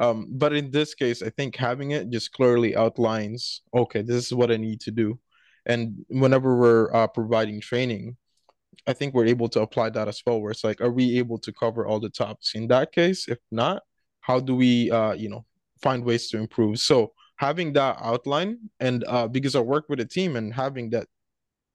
um, 0.00 0.28
but 0.30 0.54
in 0.54 0.70
this 0.70 0.94
case, 0.94 1.22
I 1.22 1.28
think 1.28 1.56
having 1.56 1.90
it 1.90 2.10
just 2.10 2.32
clearly 2.32 2.74
outlines, 2.74 3.60
okay, 3.74 4.00
this 4.00 4.26
is 4.26 4.32
what 4.32 4.50
I 4.50 4.56
need 4.56 4.80
to 4.82 4.90
do. 4.90 5.18
And 5.66 6.06
whenever 6.08 6.56
we're 6.56 6.92
uh, 6.94 7.06
providing 7.06 7.60
training, 7.60 8.16
I 8.86 8.94
think 8.94 9.12
we're 9.12 9.26
able 9.26 9.50
to 9.50 9.60
apply 9.60 9.90
that 9.90 10.08
as 10.08 10.22
well, 10.26 10.40
where 10.40 10.52
it's 10.52 10.64
like, 10.64 10.80
are 10.80 10.90
we 10.90 11.18
able 11.18 11.38
to 11.40 11.52
cover 11.52 11.86
all 11.86 12.00
the 12.00 12.08
topics? 12.08 12.54
In 12.54 12.66
that 12.68 12.92
case, 12.92 13.28
if 13.28 13.38
not, 13.50 13.82
how 14.22 14.40
do 14.40 14.54
we, 14.56 14.90
uh, 14.90 15.12
you 15.12 15.28
know, 15.28 15.44
find 15.82 16.02
ways 16.02 16.30
to 16.30 16.38
improve? 16.38 16.78
So 16.78 17.12
having 17.36 17.74
that 17.74 17.98
outline 18.00 18.58
and 18.80 19.04
uh, 19.06 19.28
because 19.28 19.54
I 19.54 19.60
work 19.60 19.90
with 19.90 20.00
a 20.00 20.06
team 20.06 20.36
and 20.36 20.52
having 20.52 20.88
that 20.90 21.08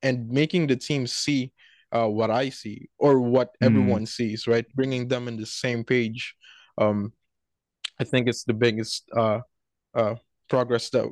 and 0.06 0.30
making 0.30 0.68
the 0.68 0.76
team 0.76 1.08
see 1.08 1.52
uh, 1.92 2.08
what 2.08 2.30
I 2.32 2.50
see 2.50 2.90
or 2.98 3.20
what 3.20 3.50
mm. 3.54 3.66
everyone 3.66 4.06
sees, 4.06 4.48
right? 4.48 4.66
Bringing 4.76 5.08
them 5.08 5.28
in 5.28 5.36
the 5.36 5.46
same 5.46 5.84
page. 5.84 6.36
Um, 6.78 7.12
I 8.00 8.04
think 8.04 8.28
it's 8.28 8.44
the 8.44 8.54
biggest 8.54 9.10
uh, 9.16 9.40
uh, 9.94 10.16
progress 10.50 10.90
that 10.92 11.10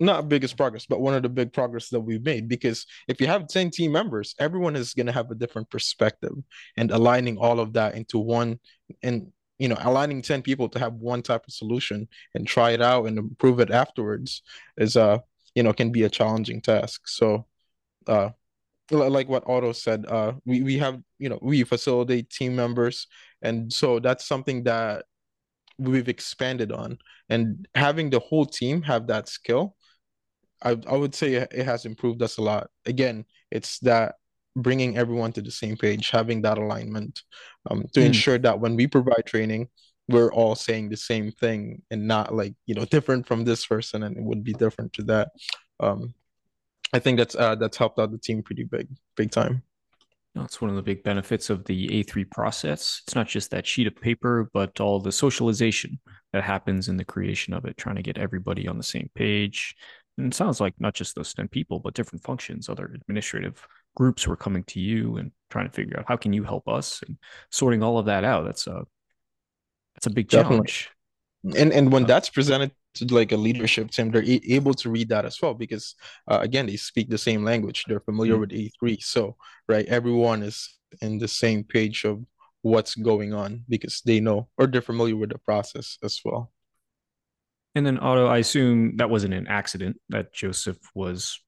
not 0.00 0.28
biggest 0.28 0.56
progress, 0.56 0.86
but 0.86 1.00
one 1.00 1.14
of 1.14 1.22
the 1.22 1.28
big 1.28 1.52
progress 1.52 1.88
that 1.88 2.00
we've 2.00 2.24
made. 2.24 2.48
Because 2.48 2.86
if 3.08 3.20
you 3.20 3.26
have 3.26 3.48
10 3.48 3.70
team 3.70 3.92
members, 3.92 4.34
everyone 4.38 4.76
is 4.76 4.94
going 4.94 5.06
to 5.06 5.12
have 5.12 5.30
a 5.30 5.34
different 5.34 5.70
perspective 5.70 6.34
and 6.76 6.90
aligning 6.90 7.36
all 7.36 7.58
of 7.58 7.72
that 7.72 7.94
into 7.94 8.18
one 8.18 8.60
and 9.02 9.32
you 9.58 9.68
know 9.68 9.76
aligning 9.80 10.22
10 10.22 10.42
people 10.42 10.68
to 10.68 10.78
have 10.78 10.94
one 10.94 11.20
type 11.20 11.44
of 11.46 11.52
solution 11.52 12.06
and 12.34 12.46
try 12.46 12.70
it 12.70 12.80
out 12.80 13.06
and 13.06 13.18
improve 13.18 13.58
it 13.58 13.72
afterwards 13.72 14.42
is 14.76 14.96
uh 14.96 15.18
you 15.56 15.64
know 15.64 15.72
can 15.72 15.90
be 15.90 16.04
a 16.04 16.08
challenging 16.08 16.60
task 16.60 17.08
so 17.08 17.44
uh 18.08 18.30
like 18.90 19.28
what 19.28 19.46
Otto 19.46 19.72
said, 19.72 20.06
uh, 20.08 20.32
we, 20.46 20.62
we 20.62 20.78
have, 20.78 20.98
you 21.18 21.28
know, 21.28 21.38
we 21.42 21.62
facilitate 21.62 22.30
team 22.30 22.56
members. 22.56 23.06
And 23.42 23.70
so 23.70 23.98
that's 23.98 24.26
something 24.26 24.64
that 24.64 25.04
we've 25.78 26.08
expanded 26.08 26.72
on 26.72 26.98
and 27.28 27.68
having 27.74 28.10
the 28.10 28.18
whole 28.18 28.46
team 28.46 28.82
have 28.82 29.06
that 29.06 29.28
skill 29.28 29.76
I, 30.62 30.76
I 30.88 30.96
would 30.96 31.14
say 31.14 31.34
it 31.34 31.64
has 31.64 31.84
improved 31.84 32.20
us 32.20 32.36
a 32.38 32.42
lot 32.42 32.68
again 32.84 33.24
it's 33.52 33.78
that 33.80 34.16
bringing 34.56 34.98
everyone 34.98 35.32
to 35.34 35.40
the 35.40 35.52
same 35.52 35.76
page 35.76 36.10
having 36.10 36.42
that 36.42 36.58
alignment 36.58 37.22
um, 37.70 37.84
to 37.92 38.00
mm. 38.00 38.06
ensure 38.06 38.38
that 38.38 38.58
when 38.58 38.74
we 38.74 38.88
provide 38.88 39.24
training 39.24 39.68
we're 40.08 40.32
all 40.32 40.56
saying 40.56 40.88
the 40.88 40.96
same 40.96 41.30
thing 41.30 41.80
and 41.92 42.08
not 42.08 42.34
like 42.34 42.54
you 42.66 42.74
know 42.74 42.84
different 42.86 43.24
from 43.24 43.44
this 43.44 43.64
person 43.64 44.02
and 44.02 44.16
it 44.16 44.22
would 44.22 44.42
be 44.42 44.54
different 44.54 44.92
to 44.94 45.02
that 45.04 45.28
um, 45.78 46.12
i 46.92 46.98
think 46.98 47.18
that's 47.18 47.34
uh, 47.34 47.54
that's 47.54 47.76
helped 47.76 47.98
out 47.98 48.10
the 48.10 48.18
team 48.18 48.42
pretty 48.42 48.64
big 48.64 48.88
big 49.16 49.30
time 49.30 49.62
that's 50.34 50.60
one 50.60 50.70
of 50.70 50.76
the 50.76 50.82
big 50.82 51.02
benefits 51.02 51.50
of 51.50 51.64
the 51.64 51.88
A3 51.88 52.30
process. 52.30 53.02
It's 53.06 53.14
not 53.14 53.28
just 53.28 53.50
that 53.50 53.66
sheet 53.66 53.86
of 53.86 53.96
paper, 53.96 54.50
but 54.52 54.80
all 54.80 55.00
the 55.00 55.12
socialization 55.12 55.98
that 56.32 56.44
happens 56.44 56.88
in 56.88 56.96
the 56.96 57.04
creation 57.04 57.54
of 57.54 57.64
it, 57.64 57.76
trying 57.76 57.96
to 57.96 58.02
get 58.02 58.18
everybody 58.18 58.68
on 58.68 58.76
the 58.76 58.84
same 58.84 59.10
page. 59.14 59.74
And 60.16 60.32
it 60.32 60.36
sounds 60.36 60.60
like 60.60 60.74
not 60.78 60.94
just 60.94 61.14
those 61.14 61.32
10 61.34 61.48
people, 61.48 61.78
but 61.78 61.94
different 61.94 62.24
functions, 62.24 62.68
other 62.68 62.92
administrative 62.94 63.66
groups 63.96 64.26
were 64.26 64.36
coming 64.36 64.64
to 64.64 64.80
you 64.80 65.16
and 65.16 65.32
trying 65.50 65.66
to 65.66 65.72
figure 65.72 65.98
out 65.98 66.06
how 66.08 66.16
can 66.16 66.32
you 66.32 66.44
help 66.44 66.68
us 66.68 67.02
and 67.06 67.16
sorting 67.50 67.82
all 67.82 67.98
of 67.98 68.06
that 68.06 68.24
out. 68.24 68.44
That's 68.44 68.66
a 68.66 68.84
that's 69.94 70.06
a 70.06 70.10
big 70.10 70.28
challenge. 70.28 70.90
Definitely. 71.44 71.62
And 71.62 71.72
and 71.72 71.92
when 71.92 72.04
uh, 72.04 72.06
that's 72.08 72.30
presented 72.30 72.72
to 72.94 73.04
like 73.06 73.32
a 73.32 73.36
leadership 73.36 73.90
team, 73.90 74.10
they're 74.10 74.24
able 74.24 74.74
to 74.74 74.90
read 74.90 75.08
that 75.10 75.24
as 75.24 75.40
well 75.40 75.54
because 75.54 75.94
uh, 76.28 76.38
again, 76.40 76.66
they 76.66 76.76
speak 76.76 77.08
the 77.08 77.18
same 77.18 77.44
language. 77.44 77.84
They're 77.86 78.00
familiar 78.00 78.34
mm-hmm. 78.34 78.40
with 78.40 78.72
A3, 78.82 79.02
so 79.02 79.36
right, 79.68 79.86
everyone 79.86 80.42
is 80.42 80.78
in 81.00 81.18
the 81.18 81.28
same 81.28 81.64
page 81.64 82.04
of 82.04 82.24
what's 82.62 82.94
going 82.94 83.32
on 83.32 83.64
because 83.68 84.02
they 84.04 84.20
know 84.20 84.48
or 84.56 84.66
they're 84.66 84.82
familiar 84.82 85.16
with 85.16 85.30
the 85.30 85.38
process 85.38 85.98
as 86.02 86.20
well. 86.24 86.50
And 87.74 87.86
then 87.86 87.98
Otto, 87.98 88.26
I 88.26 88.38
assume 88.38 88.96
that 88.96 89.10
wasn't 89.10 89.34
an 89.34 89.46
accident 89.46 90.00
that 90.08 90.32
Joseph 90.32 90.78
was 90.94 91.38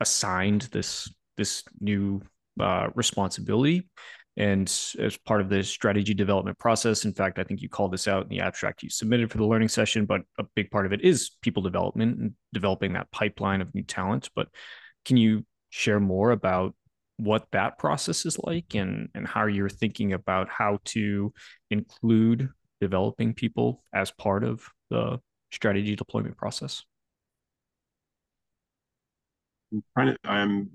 assigned 0.00 0.62
this 0.72 1.12
this 1.36 1.62
new 1.80 2.20
uh, 2.60 2.88
responsibility 2.94 3.88
and 4.38 4.68
as 5.00 5.18
part 5.26 5.40
of 5.40 5.48
the 5.48 5.62
strategy 5.62 6.14
development 6.14 6.58
process. 6.58 7.04
In 7.04 7.12
fact 7.12 7.38
i 7.38 7.44
think 7.44 7.60
you 7.60 7.68
called 7.68 7.92
this 7.92 8.08
out 8.08 8.22
in 8.22 8.28
the 8.28 8.40
abstract 8.40 8.82
you 8.82 8.88
submitted 8.88 9.30
for 9.30 9.36
the 9.36 9.44
learning 9.44 9.68
session 9.68 10.06
but 10.06 10.22
a 10.38 10.44
big 10.54 10.70
part 10.70 10.86
of 10.86 10.92
it 10.92 11.02
is 11.02 11.32
people 11.42 11.62
development 11.62 12.18
and 12.18 12.32
developing 12.54 12.94
that 12.94 13.10
pipeline 13.10 13.60
of 13.60 13.74
new 13.74 13.82
talent. 13.82 14.30
But 14.34 14.48
can 15.04 15.16
you 15.16 15.44
share 15.70 16.00
more 16.00 16.30
about 16.30 16.74
what 17.16 17.48
that 17.50 17.78
process 17.78 18.24
is 18.24 18.38
like 18.38 18.74
and 18.74 19.08
and 19.14 19.26
how 19.26 19.46
you're 19.46 19.68
thinking 19.68 20.12
about 20.12 20.48
how 20.48 20.78
to 20.84 21.32
include 21.70 22.48
developing 22.80 23.34
people 23.34 23.82
as 23.92 24.12
part 24.12 24.44
of 24.44 24.62
the 24.88 25.18
strategy 25.50 25.96
deployment 25.96 26.36
process? 26.36 26.84
I'm 29.72 29.82
trying 29.94 30.14
to, 30.14 30.18
I'm 30.24 30.70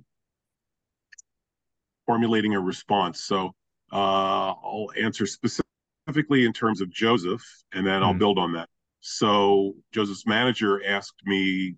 formulating 2.06 2.54
a 2.54 2.60
response. 2.60 3.24
So 3.24 3.54
uh, 3.92 4.54
I'll 4.54 4.90
answer 5.00 5.26
specifically 5.26 6.46
in 6.46 6.54
terms 6.54 6.82
of 6.82 6.90
Joseph, 6.92 7.44
and 7.74 7.86
then 7.86 8.04
I'll 8.04 8.14
mm. 8.14 8.20
build 8.20 8.40
on 8.40 8.54
that. 8.54 8.70
So 9.02 9.76
Joseph's 9.92 10.26
manager 10.26 10.82
asked 10.86 11.22
me 11.26 11.76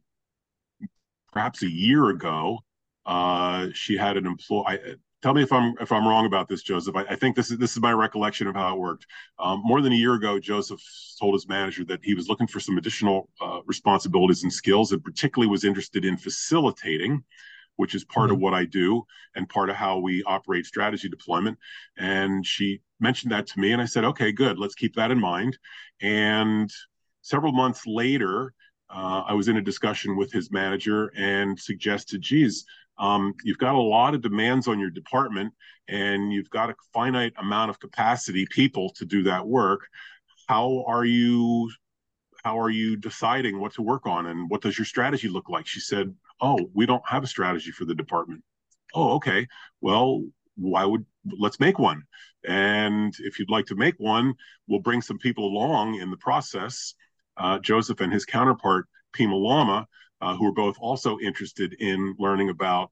perhaps 1.32 1.64
a 1.64 1.70
year 1.70 2.10
ago. 2.10 2.60
Uh, 3.06 3.68
she 3.74 3.98
had 3.98 4.18
an 4.18 4.26
employee. 4.26 4.80
Tell 5.22 5.34
me 5.34 5.42
if 5.42 5.52
I'm 5.52 5.74
if 5.82 5.92
I'm 5.92 6.08
wrong 6.08 6.26
about 6.28 6.48
this, 6.48 6.62
Joseph. 6.62 6.96
I, 6.96 7.02
I, 7.02 7.16
think 7.16 7.36
this 7.36 7.50
is 7.50 7.58
this 7.58 7.72
is 7.72 7.82
my 7.82 7.92
recollection 7.92 8.46
of 8.48 8.56
how 8.56 8.76
it 8.76 8.80
worked. 8.80 9.08
Um, 9.40 9.62
more 9.64 9.82
than 9.82 9.92
a 9.92 9.96
year 9.96 10.14
ago, 10.14 10.40
Joseph 10.40 10.80
told 11.20 11.34
his 11.34 11.48
manager 11.48 11.84
that 11.86 12.00
he 12.04 12.14
was 12.14 12.30
looking 12.30 12.46
for 12.48 12.60
some 12.60 12.78
additional 12.78 13.30
uh, 13.42 13.60
responsibilities 13.66 14.44
and 14.44 14.54
skills, 14.54 14.92
and 14.92 15.04
particularly 15.04 15.50
was 15.50 15.64
interested 15.64 16.06
in 16.06 16.18
facilitating 16.18 17.24
which 17.78 17.96
is 17.96 18.04
part 18.04 18.28
mm-hmm. 18.28 18.36
of 18.36 18.42
what 18.42 18.54
I 18.54 18.66
do 18.66 19.04
and 19.36 19.50
part 19.50 19.70
of 19.70 19.76
how 19.76 20.00
we 20.00 20.24
operate 20.24 20.66
strategy 20.66 21.10
deployment. 21.10 21.58
And 21.98 22.46
she 22.46 22.82
mentioned 23.00 23.32
that 23.32 23.48
to 23.48 23.60
me, 23.60 23.72
and 23.72 23.82
I 23.82 23.86
said, 23.86 24.06
okay, 24.06 24.32
good, 24.32 24.58
let's 24.58 24.76
keep 24.76 24.96
that 24.96 25.12
in 25.12 25.20
mind. 25.20 25.58
And 26.02 26.70
several 27.22 27.52
months 27.52 27.84
later, 27.86 28.54
uh, 28.90 29.24
I 29.28 29.34
was 29.34 29.48
in 29.48 29.58
a 29.58 29.62
discussion 29.62 30.16
with 30.16 30.32
his 30.32 30.52
manager 30.52 31.12
and 31.16 31.60
suggested, 31.60 32.22
geez, 32.22 32.66
um, 32.98 33.34
you've 33.44 33.58
got 33.58 33.76
a 33.76 33.82
lot 33.82 34.14
of 34.14 34.22
demands 34.22 34.68
on 34.68 34.80
your 34.80 34.90
department 34.90 35.54
and 35.88 36.32
you've 36.32 36.50
got 36.50 36.70
a 36.70 36.76
finite 36.94 37.34
amount 37.38 37.70
of 37.70 37.80
capacity 37.80 38.48
people 38.50 38.92
to 38.92 39.06
do 39.06 39.24
that 39.24 39.46
work. 39.46 39.88
How 40.48 40.84
are 40.88 41.06
you 41.06 41.70
how 42.44 42.60
are 42.60 42.70
you 42.70 42.96
deciding 42.96 43.60
what 43.60 43.74
to 43.74 43.82
work 43.82 44.06
on 44.06 44.28
and 44.28 44.48
what 44.52 44.62
does 44.62 44.78
your 44.78 44.86
strategy 44.86 45.28
look 45.28 45.50
like? 45.50 45.66
She 45.66 45.80
said, 45.80 46.14
Oh, 46.42 46.70
we 46.74 46.86
don't 46.86 47.08
have 47.08 47.24
a 47.24 47.28
strategy 47.28 47.72
for 47.72 47.86
the 47.86 47.96
department. 47.96 48.44
Oh, 48.94 49.16
okay. 49.16 49.48
Well, 49.82 50.24
why 50.56 50.86
would 50.86 51.06
let's 51.40 51.60
make 51.60 51.80
one? 51.80 52.04
And 52.48 53.14
if 53.20 53.40
you'd 53.40 53.50
like 53.50 53.66
to 53.68 53.76
make 53.76 53.96
one, 53.98 54.36
we'll 54.68 54.80
bring 54.80 55.02
some 55.02 55.18
people 55.18 55.46
along 55.46 55.96
in 55.96 56.12
the 56.12 56.18
process. 56.18 56.94
Uh, 57.38 57.60
Joseph 57.60 58.02
and 58.02 58.14
his 58.14 58.26
counterpart, 58.26 58.88
Pima 59.14 59.36
Lama, 59.36 59.88
uh, 60.22 60.36
who 60.36 60.48
are 60.48 60.54
both 60.54 60.78
also 60.80 61.18
interested 61.20 61.74
in 61.80 62.16
learning 62.20 62.50
about 62.50 62.92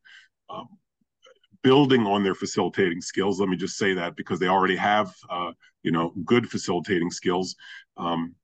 um, 0.50 0.68
building 1.62 2.06
on 2.06 2.24
their 2.24 2.36
facilitating 2.36 3.02
skills. 3.02 3.40
Let 3.40 3.50
me 3.50 3.56
just 3.58 3.78
say 3.78 3.94
that 3.94 4.16
because 4.16 4.40
they 4.40 4.48
already 4.48 4.76
have, 4.76 5.14
uh, 5.30 5.52
you 5.84 5.92
know, 5.92 6.14
good 6.26 6.50
facilitating 6.50 7.12
skills. 7.12 7.56
Um, 7.98 8.36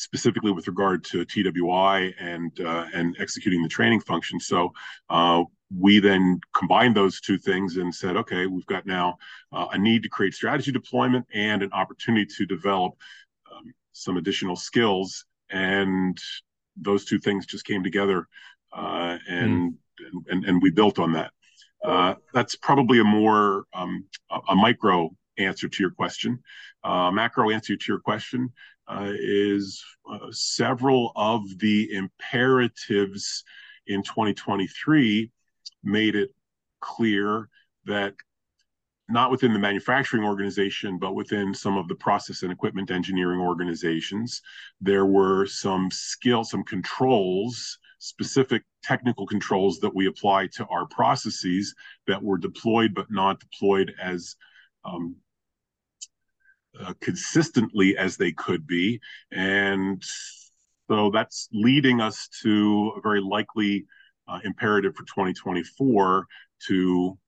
specifically 0.00 0.50
with 0.50 0.66
regard 0.66 1.04
to 1.04 1.26
TWI 1.26 2.14
and 2.18 2.58
uh, 2.60 2.86
and 2.94 3.14
executing 3.20 3.62
the 3.62 3.68
training 3.68 4.00
function. 4.00 4.40
So 4.40 4.72
uh, 5.10 5.44
we 5.78 6.00
then 6.00 6.40
combined 6.54 6.96
those 6.96 7.20
two 7.20 7.36
things 7.36 7.76
and 7.76 7.94
said, 7.94 8.16
okay, 8.16 8.46
we've 8.46 8.66
got 8.66 8.86
now 8.86 9.18
uh, 9.52 9.66
a 9.72 9.78
need 9.78 10.02
to 10.02 10.08
create 10.08 10.32
strategy 10.32 10.72
deployment 10.72 11.26
and 11.34 11.62
an 11.62 11.72
opportunity 11.72 12.26
to 12.38 12.46
develop 12.46 12.94
um, 13.52 13.74
some 13.92 14.16
additional 14.16 14.56
skills. 14.56 15.26
And 15.50 16.18
those 16.76 17.04
two 17.04 17.18
things 17.18 17.44
just 17.44 17.66
came 17.66 17.82
together, 17.82 18.26
uh, 18.72 19.18
and, 19.28 19.74
mm. 20.00 20.22
and 20.30 20.44
and 20.46 20.62
we 20.62 20.70
built 20.70 20.98
on 20.98 21.12
that. 21.12 21.32
Uh, 21.84 22.14
that's 22.32 22.56
probably 22.56 23.00
a 23.00 23.04
more 23.04 23.64
um, 23.74 24.06
a, 24.48 24.54
micro 24.54 25.10
answer 25.36 25.68
to 25.68 25.82
your 25.82 25.90
question. 25.90 26.42
Uh, 26.84 27.10
macro 27.10 27.50
answer 27.50 27.76
to 27.76 27.84
your 27.92 28.00
question 28.00 28.52
uh, 28.90 29.12
is 29.14 29.82
uh, 30.10 30.18
several 30.30 31.12
of 31.14 31.42
the 31.58 31.92
imperatives 31.92 33.44
in 33.86 34.02
2023 34.02 35.30
made 35.84 36.16
it 36.16 36.30
clear 36.80 37.48
that 37.86 38.14
not 39.08 39.30
within 39.30 39.52
the 39.52 39.58
manufacturing 39.58 40.24
organization, 40.24 40.98
but 40.98 41.14
within 41.14 41.52
some 41.52 41.76
of 41.76 41.88
the 41.88 41.94
process 41.94 42.42
and 42.42 42.52
equipment 42.52 42.90
engineering 42.90 43.40
organizations, 43.40 44.40
there 44.80 45.06
were 45.06 45.46
some 45.46 45.90
skill, 45.90 46.44
some 46.44 46.62
controls, 46.64 47.78
specific 47.98 48.62
technical 48.82 49.26
controls 49.26 49.78
that 49.80 49.94
we 49.94 50.06
apply 50.06 50.46
to 50.46 50.66
our 50.66 50.86
processes 50.86 51.74
that 52.06 52.22
were 52.22 52.38
deployed 52.38 52.94
but 52.94 53.10
not 53.10 53.40
deployed 53.40 53.92
as 54.00 54.36
um, 54.84 55.16
uh, 56.78 56.94
consistently 57.00 57.96
as 57.96 58.16
they 58.16 58.32
could 58.32 58.66
be. 58.66 59.00
And 59.32 60.02
so 60.88 61.10
that's 61.10 61.48
leading 61.52 62.00
us 62.00 62.28
to 62.42 62.92
a 62.96 63.00
very 63.00 63.20
likely 63.20 63.86
uh, 64.28 64.40
imperative 64.44 64.94
for 64.94 65.04
2024 65.04 66.26
to 66.68 67.18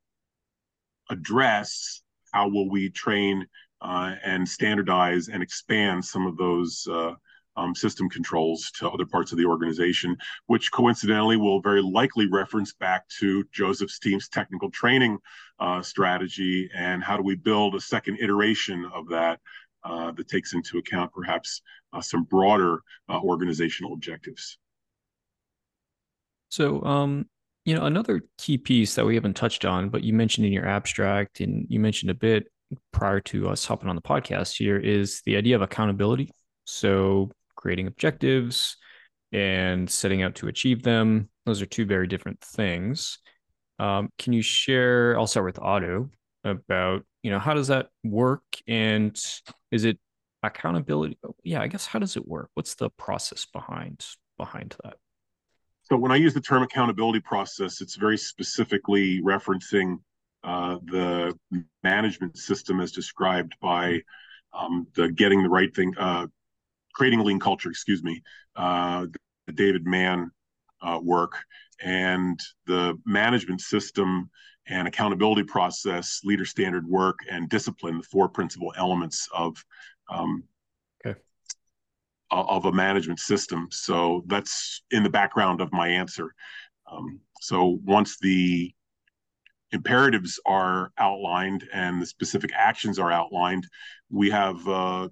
address 1.11 2.03
how 2.33 2.49
will 2.49 2.69
we 2.71 2.91
train 2.91 3.47
uh, 3.81 4.15
and 4.25 4.49
standardize 4.49 5.29
and 5.29 5.43
expand 5.43 6.05
some 6.05 6.27
of 6.27 6.37
those 6.37 6.87
uh, 6.91 7.13
um, 7.57 7.75
system 7.75 8.09
controls 8.09 8.71
to 8.79 8.89
other 8.89 9.07
parts 9.07 9.33
of 9.33 9.39
the 9.39 9.45
organization, 9.45 10.17
which 10.47 10.73
coincidentally 10.73 11.37
will 11.37 11.61
very 11.61 11.83
likely 11.83 12.27
reference 12.27 12.73
back 12.73 13.09
to 13.21 13.45
Joseph's 13.53 13.99
team's 13.99 14.29
technical 14.29 14.71
training 14.71 15.19
uh, 15.61 15.83
strategy 15.83 16.71
and 16.75 17.03
how 17.03 17.17
do 17.17 17.23
we 17.23 17.35
build 17.35 17.75
a 17.75 17.81
second 17.81 18.19
iteration 18.21 18.89
of 18.95 19.09
that 19.09 19.41
uh, 19.85 20.13
that 20.13 20.29
takes 20.29 20.55
into 20.55 20.79
account 20.79 21.13
perhaps 21.13 21.63
uh, 21.93 22.01
some 22.01 22.25
broader 22.25 22.83
uh, 23.09 23.21
organizational 23.21 23.93
objectives. 23.93 24.59
So, 26.49 26.83
um, 26.85 27.27
you 27.65 27.75
know, 27.75 27.87
another 27.87 28.23
key 28.39 28.59
piece 28.59 28.95
that 28.95 29.07
we 29.07 29.15
haven't 29.15 29.35
touched 29.35 29.65
on, 29.65 29.89
but 29.89 30.03
you 30.03 30.13
mentioned 30.13 30.47
in 30.47 30.53
your 30.53 30.67
abstract 30.67 31.41
and 31.41 31.67
you 31.69 31.81
mentioned 31.81 32.11
a 32.11 32.15
bit 32.15 32.47
prior 32.93 33.21
to 33.21 33.49
us 33.49 33.65
hopping 33.65 33.89
on 33.89 33.97
the 33.97 34.03
podcast 34.03 34.57
here 34.57 34.79
is 34.79 35.23
the 35.25 35.37
idea 35.37 35.57
of 35.57 35.63
accountability. 35.63 36.31
So, 36.65 37.31
creating 37.63 37.87
objectives 37.87 38.77
and 39.33 39.89
setting 39.89 40.23
out 40.23 40.35
to 40.35 40.49
achieve 40.49 40.83
them. 40.83 41.29
Those 41.47 41.63
are 41.63 41.67
two 41.67 41.87
very 41.87 42.09
different 42.09 42.41
things. 42.41 43.19
Um, 43.79 44.11
can 44.19 44.33
you 44.33 44.43
share? 44.43 45.17
I'll 45.19 45.29
start 45.29 45.47
with 45.47 45.61
Otto 45.61 46.11
about 46.45 47.05
you 47.23 47.31
know 47.31 47.39
how 47.39 47.55
does 47.55 47.69
that 47.69 47.89
work 48.03 48.43
and 48.67 49.17
is 49.71 49.85
it 49.85 49.99
accountability? 50.43 51.17
Yeah, 51.45 51.63
I 51.63 51.69
guess 51.69 51.87
how 51.87 52.01
does 52.01 52.17
it 52.17 52.27
work? 52.27 52.51
What's 52.55 52.75
the 52.75 52.91
process 52.91 53.47
behind 53.47 54.05
behind 54.37 54.75
that? 54.83 54.97
So 55.85 55.97
when 55.97 56.13
I 56.13 56.17
use 56.17 56.35
the 56.35 56.41
term 56.41 56.63
accountability 56.63 57.21
process, 57.21 57.81
it's 57.81 57.97
very 57.97 58.19
specifically 58.19 59.21
referencing 59.23 59.99
uh, 60.45 60.79
the 60.85 61.39
management 61.83 62.37
system 62.37 62.81
as 62.81 62.93
described 62.93 63.55
by 63.61 64.01
um, 64.53 64.87
the 64.95 65.09
getting 65.09 65.43
the 65.43 65.49
right 65.49 65.75
thing, 65.75 65.95
uh, 65.99 66.27
creating 66.95 67.21
a 67.21 67.23
lean 67.23 67.41
culture, 67.41 67.71
excuse 67.71 68.03
me, 68.03 68.23
uh, 68.57 69.07
the 69.47 69.53
David 69.53 69.87
Mann 69.87 70.31
uh, 70.83 70.99
work 71.03 71.37
and 71.83 72.39
the 72.67 72.99
management 73.05 73.61
system 73.61 74.31
and 74.69 74.87
accountability 74.87 75.43
process, 75.43 76.21
leader 76.25 76.45
standard 76.45 76.87
work, 76.87 77.19
and 77.31 77.49
discipline, 77.49 77.99
the 77.99 78.05
four 78.05 78.29
principal 78.29 78.73
elements 78.77 79.29
of 79.35 79.57
um, 80.09 80.45
okay. 81.05 81.19
of 82.31 82.65
a 82.67 82.73
management 82.73 83.19
system. 83.19 83.69
So 83.71 84.23
that's 84.27 84.83
in 84.91 85.03
the 85.03 85.11
background 85.11 85.61
of 85.61 85.73
my 85.73 85.89
answer. 85.89 86.33
Um, 86.91 87.21
so 87.41 87.81
once 87.85 88.19
the 88.19 88.73
imperatives 89.73 90.39
are 90.47 90.93
outlined 90.99 91.69
and 91.73 92.01
the 92.01 92.07
specific 92.07 92.53
actions 92.55 92.99
are 92.99 93.11
outlined, 93.11 93.67
we 94.11 94.31
have 94.31 94.69
uh, 94.69 95.09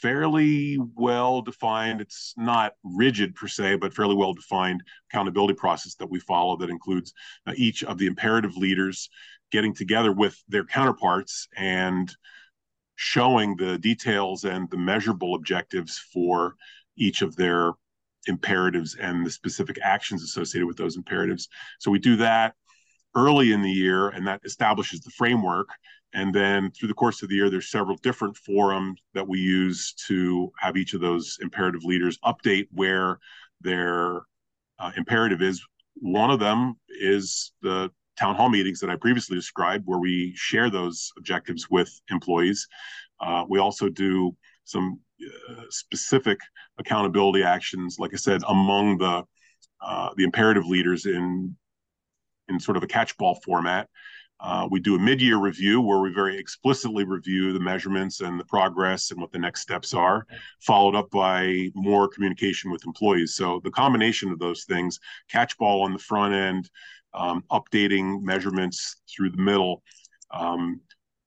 fairly 0.00 0.78
well 0.96 1.42
defined. 1.42 2.00
It's 2.00 2.34
not 2.36 2.72
rigid 2.82 3.34
per 3.34 3.48
se, 3.48 3.76
but 3.76 3.94
fairly 3.94 4.14
well 4.14 4.32
defined 4.32 4.82
accountability 5.10 5.54
process 5.54 5.94
that 5.96 6.10
we 6.10 6.20
follow 6.20 6.56
that 6.56 6.70
includes 6.70 7.12
uh, 7.46 7.52
each 7.56 7.84
of 7.84 7.98
the 7.98 8.06
imperative 8.06 8.56
leaders 8.56 9.08
getting 9.50 9.74
together 9.74 10.12
with 10.12 10.42
their 10.48 10.64
counterparts 10.64 11.46
and 11.56 12.14
showing 12.96 13.56
the 13.56 13.78
details 13.78 14.44
and 14.44 14.70
the 14.70 14.76
measurable 14.76 15.34
objectives 15.34 15.98
for 16.12 16.54
each 16.96 17.22
of 17.22 17.36
their 17.36 17.72
imperatives 18.26 18.94
and 18.94 19.26
the 19.26 19.30
specific 19.30 19.78
actions 19.82 20.22
associated 20.22 20.66
with 20.66 20.76
those 20.76 20.96
imperatives. 20.96 21.48
So 21.80 21.90
we 21.90 21.98
do 21.98 22.16
that 22.16 22.54
early 23.14 23.52
in 23.52 23.62
the 23.62 23.70
year, 23.70 24.08
and 24.08 24.26
that 24.26 24.40
establishes 24.44 25.00
the 25.00 25.10
framework. 25.10 25.68
And 26.14 26.34
then 26.34 26.70
through 26.70 26.88
the 26.88 26.94
course 26.94 27.22
of 27.22 27.28
the 27.28 27.36
year, 27.36 27.48
there's 27.48 27.70
several 27.70 27.96
different 27.96 28.36
forums 28.36 29.00
that 29.14 29.26
we 29.26 29.38
use 29.38 29.94
to 30.08 30.52
have 30.58 30.76
each 30.76 30.94
of 30.94 31.00
those 31.00 31.38
imperative 31.40 31.84
leaders 31.84 32.18
update 32.24 32.68
where 32.70 33.18
their 33.60 34.22
uh, 34.78 34.92
imperative 34.96 35.40
is. 35.40 35.64
One 35.94 36.30
of 36.30 36.40
them 36.40 36.76
is 36.88 37.52
the 37.62 37.90
town 38.18 38.34
hall 38.34 38.50
meetings 38.50 38.80
that 38.80 38.90
I 38.90 38.96
previously 38.96 39.36
described, 39.36 39.84
where 39.86 39.98
we 39.98 40.32
share 40.36 40.70
those 40.70 41.12
objectives 41.16 41.70
with 41.70 41.90
employees. 42.10 42.66
Uh, 43.20 43.44
we 43.48 43.58
also 43.58 43.88
do 43.88 44.36
some 44.64 45.00
uh, 45.50 45.62
specific 45.70 46.38
accountability 46.78 47.42
actions, 47.42 47.96
like 47.98 48.12
I 48.12 48.16
said, 48.16 48.42
among 48.48 48.98
the 48.98 49.24
uh, 49.80 50.10
the 50.16 50.24
imperative 50.24 50.66
leaders 50.66 51.06
in 51.06 51.56
in 52.48 52.60
sort 52.60 52.76
of 52.76 52.82
a 52.82 52.86
catchball 52.86 53.40
format. 53.44 53.88
Uh, 54.42 54.66
we 54.70 54.80
do 54.80 54.96
a 54.96 54.98
mid-year 54.98 55.38
review 55.38 55.80
where 55.80 56.00
we 56.00 56.12
very 56.12 56.36
explicitly 56.36 57.04
review 57.04 57.52
the 57.52 57.60
measurements 57.60 58.20
and 58.20 58.40
the 58.40 58.44
progress 58.44 59.12
and 59.12 59.20
what 59.20 59.30
the 59.30 59.38
next 59.38 59.60
steps 59.60 59.94
are, 59.94 60.26
followed 60.60 60.96
up 60.96 61.08
by 61.10 61.70
more 61.74 62.08
communication 62.08 62.70
with 62.70 62.84
employees. 62.84 63.36
So 63.36 63.60
the 63.62 63.70
combination 63.70 64.30
of 64.32 64.40
those 64.40 64.64
things, 64.64 64.98
catchball 65.30 65.82
on 65.82 65.92
the 65.92 65.98
front 65.98 66.34
end, 66.34 66.68
um, 67.14 67.44
updating 67.52 68.22
measurements 68.22 68.96
through 69.08 69.30
the 69.30 69.42
middle, 69.42 69.82
um, 70.32 70.80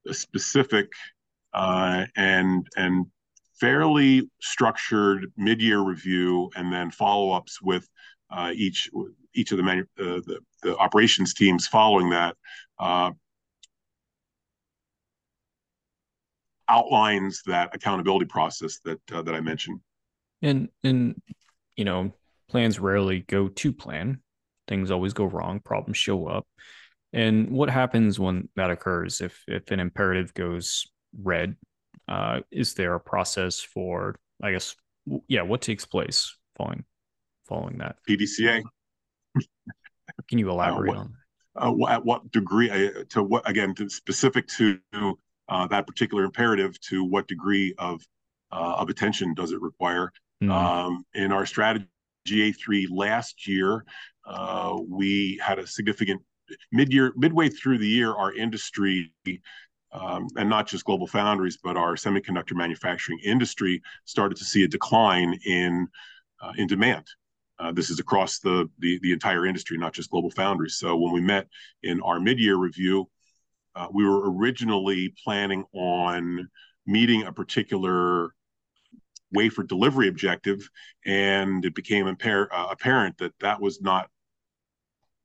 a 0.09 0.13
specific 0.13 0.91
uh, 1.53 2.05
and 2.17 2.67
and 2.75 3.05
fairly 3.61 4.29
structured 4.41 5.31
mid-year 5.37 5.79
review, 5.79 6.49
and 6.57 6.73
then 6.73 6.91
follow-ups 6.91 7.61
with 7.61 7.87
uh, 8.29 8.51
each 8.53 8.89
each 9.33 9.51
of 9.51 9.57
the, 9.57 9.63
manu- 9.63 9.85
uh, 9.99 10.21
the, 10.25 10.39
the 10.63 10.77
operations 10.77 11.33
teams 11.33 11.67
following 11.67 12.09
that 12.09 12.35
uh, 12.79 13.11
outlines 16.67 17.41
that 17.45 17.73
accountability 17.73 18.25
process 18.25 18.79
that 18.85 18.99
uh, 19.13 19.21
that 19.21 19.35
I 19.35 19.41
mentioned. 19.41 19.79
And 20.41 20.69
and 20.83 21.21
you 21.75 21.85
know, 21.85 22.13
plans 22.49 22.79
rarely 22.79 23.21
go 23.21 23.47
to 23.47 23.73
plan. 23.73 24.21
Things 24.67 24.91
always 24.91 25.13
go 25.13 25.25
wrong. 25.25 25.59
Problems 25.59 25.97
show 25.97 26.27
up. 26.27 26.47
And 27.13 27.49
what 27.51 27.69
happens 27.69 28.19
when 28.19 28.49
that 28.55 28.71
occurs? 28.71 29.21
If 29.21 29.43
if 29.47 29.71
an 29.71 29.79
imperative 29.79 30.33
goes 30.33 30.85
red, 31.17 31.55
uh, 32.07 32.41
is 32.51 32.73
there 32.73 32.95
a 32.95 32.99
process 32.99 33.59
for? 33.61 34.15
I 34.43 34.51
guess, 34.51 34.75
yeah. 35.27 35.43
What 35.43 35.61
takes 35.61 35.85
place 35.85 36.35
following 36.57 36.83
following 37.47 37.77
that? 37.77 37.97
PDCA. 38.09 38.63
Can 40.27 40.39
you 40.39 40.49
elaborate 40.49 40.89
uh, 40.89 40.93
what, 40.93 40.97
on 40.97 41.11
that? 41.11 41.24
Uh, 41.57 41.73
at 41.87 42.03
what 42.03 42.29
degree 42.31 42.69
uh, 42.69 43.03
to 43.09 43.23
what 43.23 43.47
again 43.49 43.73
to 43.73 43.89
specific 43.89 44.45
to 44.45 44.77
uh, 45.47 45.65
that 45.67 45.87
particular 45.87 46.25
imperative 46.25 46.77
to 46.81 47.03
what 47.05 47.27
degree 47.27 47.73
of 47.77 48.01
uh, 48.51 48.75
of 48.77 48.89
attention 48.89 49.33
does 49.33 49.53
it 49.53 49.61
require 49.61 50.11
mm-hmm. 50.43 50.51
um, 50.51 51.05
in 51.13 51.31
our 51.31 51.45
strategy 51.45 51.87
A3 52.29 52.87
last 52.91 53.47
year 53.47 53.85
uh, 54.27 54.77
we 54.85 55.39
had 55.41 55.57
a 55.57 55.65
significant 55.65 56.21
mid-year 56.73 57.13
midway 57.15 57.47
through 57.47 57.77
the 57.77 57.87
year 57.87 58.13
our 58.13 58.33
industry 58.33 59.13
um, 59.93 60.27
and 60.35 60.49
not 60.49 60.67
just 60.67 60.85
GlobalFoundries 60.85 61.55
but 61.63 61.77
our 61.77 61.95
semiconductor 61.95 62.53
manufacturing 62.53 63.19
industry 63.23 63.81
started 64.03 64.37
to 64.37 64.43
see 64.43 64.63
a 64.63 64.67
decline 64.67 65.39
in 65.45 65.87
uh, 66.41 66.51
in 66.57 66.67
demand 66.67 67.05
uh, 67.59 67.71
this 67.71 67.89
is 67.89 67.99
across 67.99 68.39
the, 68.39 68.69
the, 68.79 68.99
the 69.01 69.11
entire 69.11 69.45
industry, 69.45 69.77
not 69.77 69.93
just 69.93 70.11
GlobalFoundries. 70.11 70.71
So 70.71 70.97
when 70.97 71.13
we 71.13 71.21
met 71.21 71.47
in 71.83 72.01
our 72.01 72.19
mid-year 72.19 72.55
review, 72.55 73.09
uh, 73.75 73.87
we 73.91 74.05
were 74.05 74.31
originally 74.31 75.13
planning 75.23 75.65
on 75.73 76.49
meeting 76.85 77.23
a 77.23 77.31
particular 77.31 78.33
wafer 79.31 79.63
delivery 79.63 80.07
objective, 80.07 80.69
and 81.05 81.65
it 81.65 81.75
became 81.75 82.05
impar- 82.05 82.47
uh, 82.51 82.67
apparent 82.71 83.17
that 83.17 83.33
that 83.39 83.59
was 83.59 83.81
not 83.81 84.09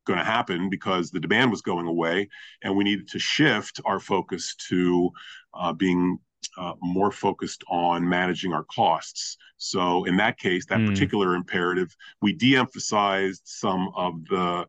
going 0.05 0.19
to 0.19 0.25
happen 0.25 0.69
because 0.69 1.11
the 1.11 1.19
demand 1.19 1.51
was 1.51 1.61
going 1.61 1.87
away, 1.87 2.27
and 2.63 2.75
we 2.75 2.83
needed 2.83 3.07
to 3.09 3.19
shift 3.19 3.79
our 3.85 3.99
focus 3.99 4.55
to 4.55 5.11
uh, 5.53 5.71
being 5.71 6.17
uh, 6.57 6.73
more 6.81 7.11
focused 7.11 7.63
on 7.69 8.07
managing 8.07 8.53
our 8.53 8.63
costs. 8.65 9.37
So 9.57 10.03
in 10.05 10.17
that 10.17 10.37
case, 10.37 10.65
that 10.67 10.79
mm. 10.79 10.89
particular 10.89 11.35
imperative, 11.35 11.95
we 12.21 12.33
de-emphasized 12.33 13.43
some 13.45 13.89
of 13.95 14.25
the 14.25 14.67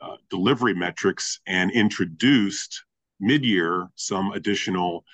uh, 0.00 0.16
delivery 0.30 0.74
metrics 0.74 1.40
and 1.46 1.70
introduced 1.70 2.84
mid-year 3.20 3.88
some 3.94 4.32
additional 4.32 5.04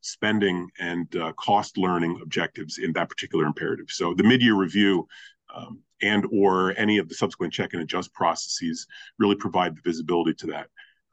spending 0.00 0.68
and 0.80 1.14
uh, 1.16 1.32
cost 1.32 1.78
learning 1.78 2.20
objectives 2.22 2.78
in 2.78 2.92
that 2.92 3.08
particular 3.08 3.46
imperative. 3.46 3.86
So 3.88 4.14
the 4.14 4.24
mid-year 4.24 4.54
review 4.54 5.06
um, 5.54 5.80
and 6.02 6.26
or 6.32 6.76
any 6.76 6.98
of 6.98 7.08
the 7.08 7.14
subsequent 7.14 7.52
check 7.52 7.72
and 7.72 7.82
adjust 7.82 8.12
processes 8.12 8.86
really 9.18 9.36
provide 9.36 9.76
the 9.76 9.80
visibility 9.82 10.34
to 10.34 10.46
that. 10.48 10.68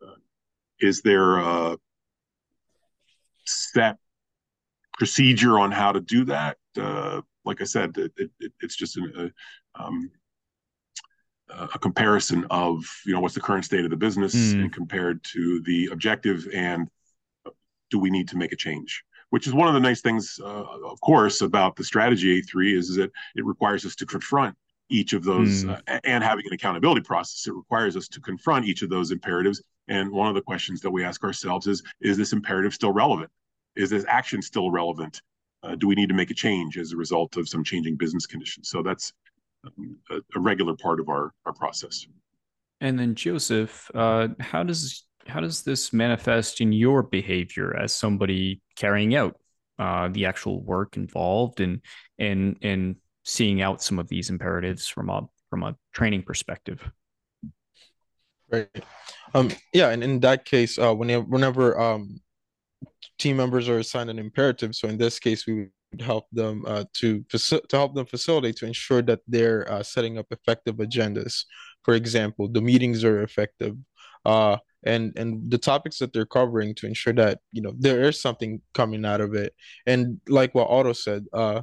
Uh, 0.06 0.16
is 0.80 1.02
there 1.02 1.38
a 1.38 1.78
set 3.46 3.98
procedure 5.00 5.58
on 5.58 5.72
how 5.72 5.92
to 5.92 6.00
do 6.00 6.26
that? 6.26 6.58
Uh, 6.80 7.22
like 7.46 7.62
I 7.62 7.64
said, 7.64 7.98
it, 7.98 8.12
it, 8.18 8.52
it's 8.60 8.76
just 8.76 8.98
a, 8.98 9.32
um, 9.76 10.12
a 11.50 11.80
comparison 11.80 12.46
of 12.52 12.86
you 13.06 13.14
know 13.14 13.20
what's 13.22 13.34
the 13.34 13.42
current 13.42 13.66
state 13.66 13.84
of 13.84 13.90
the 13.90 13.98
business 13.98 14.36
mm. 14.36 14.62
and 14.62 14.74
compared 14.74 15.24
to 15.24 15.62
the 15.66 15.90
objective 15.92 16.48
and 16.54 16.88
do 17.90 18.00
we 18.00 18.10
need 18.10 18.28
to 18.30 18.38
make 18.38 18.52
a 18.52 18.56
change? 18.56 19.04
Which 19.32 19.48
is 19.48 19.54
one 19.54 19.68
of 19.68 19.74
the 19.74 19.80
nice 19.80 20.02
things, 20.02 20.40
uh, 20.42 20.64
of 20.86 21.00
course, 21.02 21.42
about 21.42 21.76
the 21.76 21.84
strategy 21.84 22.42
A3 22.42 22.78
is, 22.78 22.90
is 22.90 22.96
that 22.98 23.12
it 23.36 23.46
requires 23.46 23.86
us 23.86 23.96
to 23.96 24.06
confront 24.06 24.56
each 24.90 25.14
of 25.14 25.24
those 25.24 25.66
mm. 25.66 25.80
uh, 25.88 26.00
and 26.04 26.24
having 26.24 26.46
an 26.48 26.54
accountability 26.54 27.02
process. 27.02 27.48
It 27.48 27.54
requires 27.54 27.96
us 27.96 28.08
to 28.10 28.20
confront 28.22 28.66
each 28.66 28.82
of 28.82 28.90
those 28.90 29.12
imperatives. 29.12 29.62
And 29.88 30.12
one 30.12 30.28
of 30.28 30.36
the 30.36 30.42
questions 30.42 30.82
that 30.82 30.90
we 30.90 31.04
ask 31.04 31.24
ourselves 31.24 31.68
is, 31.68 31.84
is 32.02 32.18
this 32.18 32.34
imperative 32.34 32.74
still 32.74 32.92
relevant? 32.92 33.30
Is 33.80 33.90
this 33.90 34.06
action 34.10 34.42
still 34.42 34.72
relevant? 34.72 35.22
Uh, 35.64 35.76
do 35.76 35.88
we 35.88 35.96
need 35.96 36.10
to 36.10 36.16
make 36.16 36.32
a 36.32 36.34
change 36.34 36.78
as 36.78 36.92
a 36.92 36.98
result 36.98 37.38
of 37.38 37.48
some 37.48 37.64
changing 37.64 37.96
business 37.96 38.26
conditions? 38.26 38.70
So 38.70 38.84
that's 38.84 39.14
um, 39.66 39.98
a, 40.12 40.18
a, 40.36 40.40
regular 40.40 40.76
part 40.76 41.00
of 41.00 41.08
our, 41.08 41.32
our 41.46 41.54
process. 41.54 42.06
And 42.82 43.00
then 43.00 43.16
Joseph, 43.16 43.90
uh, 43.96 44.30
how 44.40 44.64
does 44.64 45.06
how 45.28 45.40
does 45.40 45.64
this 45.64 45.94
manifest 45.94 46.60
in 46.60 46.72
your 46.74 47.04
behavior 47.04 47.76
as 47.76 47.94
somebody 47.94 48.62
carrying 48.76 49.16
out 49.16 49.36
uh, 49.78 50.10
the 50.10 50.26
actual 50.26 50.62
work 50.62 50.98
involved 50.98 51.62
and 51.62 51.82
and 52.18 52.58
and 52.62 52.96
seeing 53.24 53.62
out 53.62 53.82
some 53.82 54.00
of 54.00 54.08
these 54.10 54.30
imperatives 54.30 54.88
from 54.88 55.10
a 55.10 55.28
from 55.50 55.64
a 55.64 55.76
training 55.94 56.24
perspective? 56.24 56.82
Right. 58.50 58.70
Um. 59.34 59.52
Yeah. 59.74 59.90
And 59.90 60.04
in 60.04 60.20
that 60.22 60.46
case, 60.46 60.78
uh, 60.78 60.94
whenever 60.94 61.24
whenever 61.24 61.80
um, 61.80 62.22
team 63.20 63.38
members 63.38 63.70
are 63.70 63.80
assigned 63.80 64.10
an 64.10 64.20
imperative, 64.20 64.76
so 64.76 64.88
in 64.88 64.98
this 64.98 65.20
case, 65.20 65.46
we 65.46 65.54
would 65.92 66.02
help 66.02 66.26
them 66.32 66.64
uh, 66.68 66.86
to 66.94 67.24
to 67.30 67.62
help 67.72 67.94
them 67.96 68.06
facilitate 68.06 68.56
to 68.58 68.66
ensure 68.66 69.02
that 69.04 69.20
they're 69.28 69.72
uh, 69.72 69.84
setting 69.84 70.18
up 70.18 70.28
effective 70.32 70.76
agendas. 70.78 71.46
For 71.84 71.94
example, 71.94 72.48
the 72.48 72.62
meetings 72.62 73.04
are 73.04 73.22
effective. 73.22 73.76
Uh, 74.26 74.58
and 74.84 75.14
and 75.18 75.50
the 75.52 75.58
topics 75.58 76.00
that 76.00 76.14
they're 76.14 76.26
covering 76.26 76.74
to 76.76 76.88
ensure 76.88 77.14
that 77.14 77.40
you 77.52 77.62
know 77.62 77.74
there 77.78 78.02
is 78.02 78.22
something 78.22 78.62
coming 78.74 79.06
out 79.06 79.22
of 79.22 79.34
it 79.34 79.54
and 79.86 80.20
like 80.28 80.56
what 80.56 80.70
otto 80.70 80.94
said 80.94 81.26
uh 81.34 81.62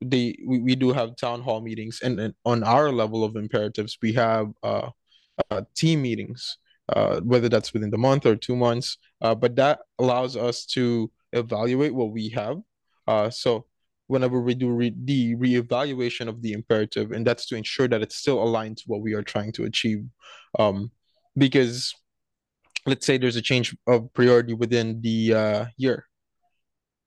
they 0.00 0.36
we, 0.46 0.60
we 0.60 0.74
do 0.76 0.92
have 0.92 1.16
town 1.16 1.40
hall 1.40 1.60
meetings 1.60 2.00
and, 2.02 2.18
and 2.20 2.34
on 2.44 2.62
our 2.62 2.92
level 2.92 3.24
of 3.24 3.36
imperatives 3.36 3.98
we 4.02 4.12
have 4.12 4.48
uh, 4.62 4.88
uh 5.50 5.62
team 5.74 6.02
meetings 6.02 6.58
uh 6.90 7.20
whether 7.20 7.48
that's 7.48 7.72
within 7.72 7.90
the 7.90 7.98
month 7.98 8.26
or 8.26 8.36
two 8.36 8.56
months 8.56 8.98
uh 9.22 9.34
but 9.34 9.56
that 9.56 9.80
allows 9.98 10.36
us 10.36 10.66
to 10.66 11.10
evaluate 11.32 11.94
what 11.94 12.12
we 12.12 12.28
have. 12.28 12.58
Uh 13.06 13.30
so 13.30 13.66
whenever 14.08 14.40
we 14.40 14.54
do 14.54 14.70
re- 14.70 14.94
the 15.04 15.34
reevaluation 15.36 16.28
of 16.28 16.42
the 16.42 16.52
imperative 16.52 17.12
and 17.12 17.26
that's 17.26 17.46
to 17.46 17.56
ensure 17.56 17.88
that 17.88 18.02
it's 18.02 18.16
still 18.16 18.42
aligned 18.42 18.76
to 18.76 18.84
what 18.86 19.00
we 19.00 19.14
are 19.14 19.22
trying 19.22 19.52
to 19.52 19.64
achieve. 19.64 20.04
Um 20.58 20.90
because 21.36 21.94
let's 22.86 23.06
say 23.06 23.18
there's 23.18 23.36
a 23.36 23.42
change 23.42 23.76
of 23.86 24.12
priority 24.12 24.54
within 24.54 25.00
the 25.02 25.34
uh, 25.34 25.64
year. 25.76 26.06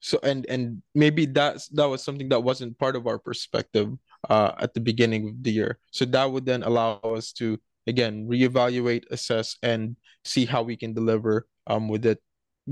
So 0.00 0.18
and 0.22 0.46
and 0.46 0.82
maybe 0.94 1.26
that's 1.26 1.68
that 1.68 1.88
was 1.88 2.02
something 2.02 2.28
that 2.28 2.40
wasn't 2.40 2.78
part 2.78 2.96
of 2.96 3.06
our 3.06 3.18
perspective 3.18 3.92
uh, 4.28 4.52
at 4.58 4.74
the 4.74 4.80
beginning 4.80 5.28
of 5.28 5.42
the 5.42 5.50
year. 5.50 5.78
So 5.90 6.04
that 6.06 6.30
would 6.30 6.46
then 6.46 6.62
allow 6.62 7.00
us 7.02 7.32
to 7.34 7.58
again 7.86 8.28
reevaluate 8.28 9.04
assess 9.10 9.56
and 9.62 9.96
see 10.24 10.44
how 10.44 10.62
we 10.62 10.76
can 10.76 10.92
deliver 10.92 11.46
um, 11.66 11.88
with 11.88 12.04
it 12.06 12.20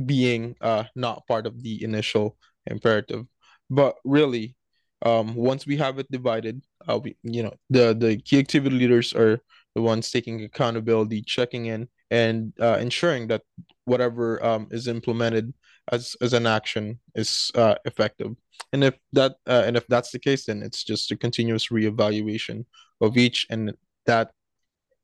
being 0.06 0.56
uh, 0.60 0.84
not 0.94 1.26
part 1.26 1.46
of 1.46 1.62
the 1.62 1.82
initial 1.82 2.36
imperative 2.66 3.26
but 3.70 3.96
really 4.04 4.56
um, 5.02 5.34
once 5.34 5.66
we 5.66 5.76
have 5.76 5.98
it 5.98 6.10
divided 6.10 6.62
uh, 6.88 6.98
we, 6.98 7.16
you 7.22 7.42
know 7.42 7.54
the 7.70 7.94
the 7.94 8.16
key 8.18 8.38
activity 8.38 8.76
leaders 8.76 9.12
are 9.12 9.40
the 9.74 9.82
ones 9.82 10.10
taking 10.10 10.42
accountability 10.44 11.22
checking 11.22 11.66
in 11.66 11.88
and 12.10 12.52
uh, 12.60 12.78
ensuring 12.80 13.26
that 13.28 13.42
whatever 13.84 14.44
um, 14.44 14.68
is 14.70 14.86
implemented 14.88 15.52
as 15.92 16.16
as 16.20 16.32
an 16.32 16.46
action 16.46 16.98
is 17.14 17.50
uh, 17.54 17.74
effective. 17.84 18.32
And 18.72 18.84
if 18.84 18.94
that 19.12 19.36
uh, 19.46 19.64
and 19.66 19.76
if 19.76 19.86
that's 19.88 20.10
the 20.10 20.18
case, 20.18 20.46
then 20.46 20.62
it's 20.62 20.84
just 20.84 21.10
a 21.10 21.16
continuous 21.16 21.68
reevaluation 21.68 22.64
of 23.00 23.16
each, 23.16 23.46
and 23.50 23.74
that 24.06 24.30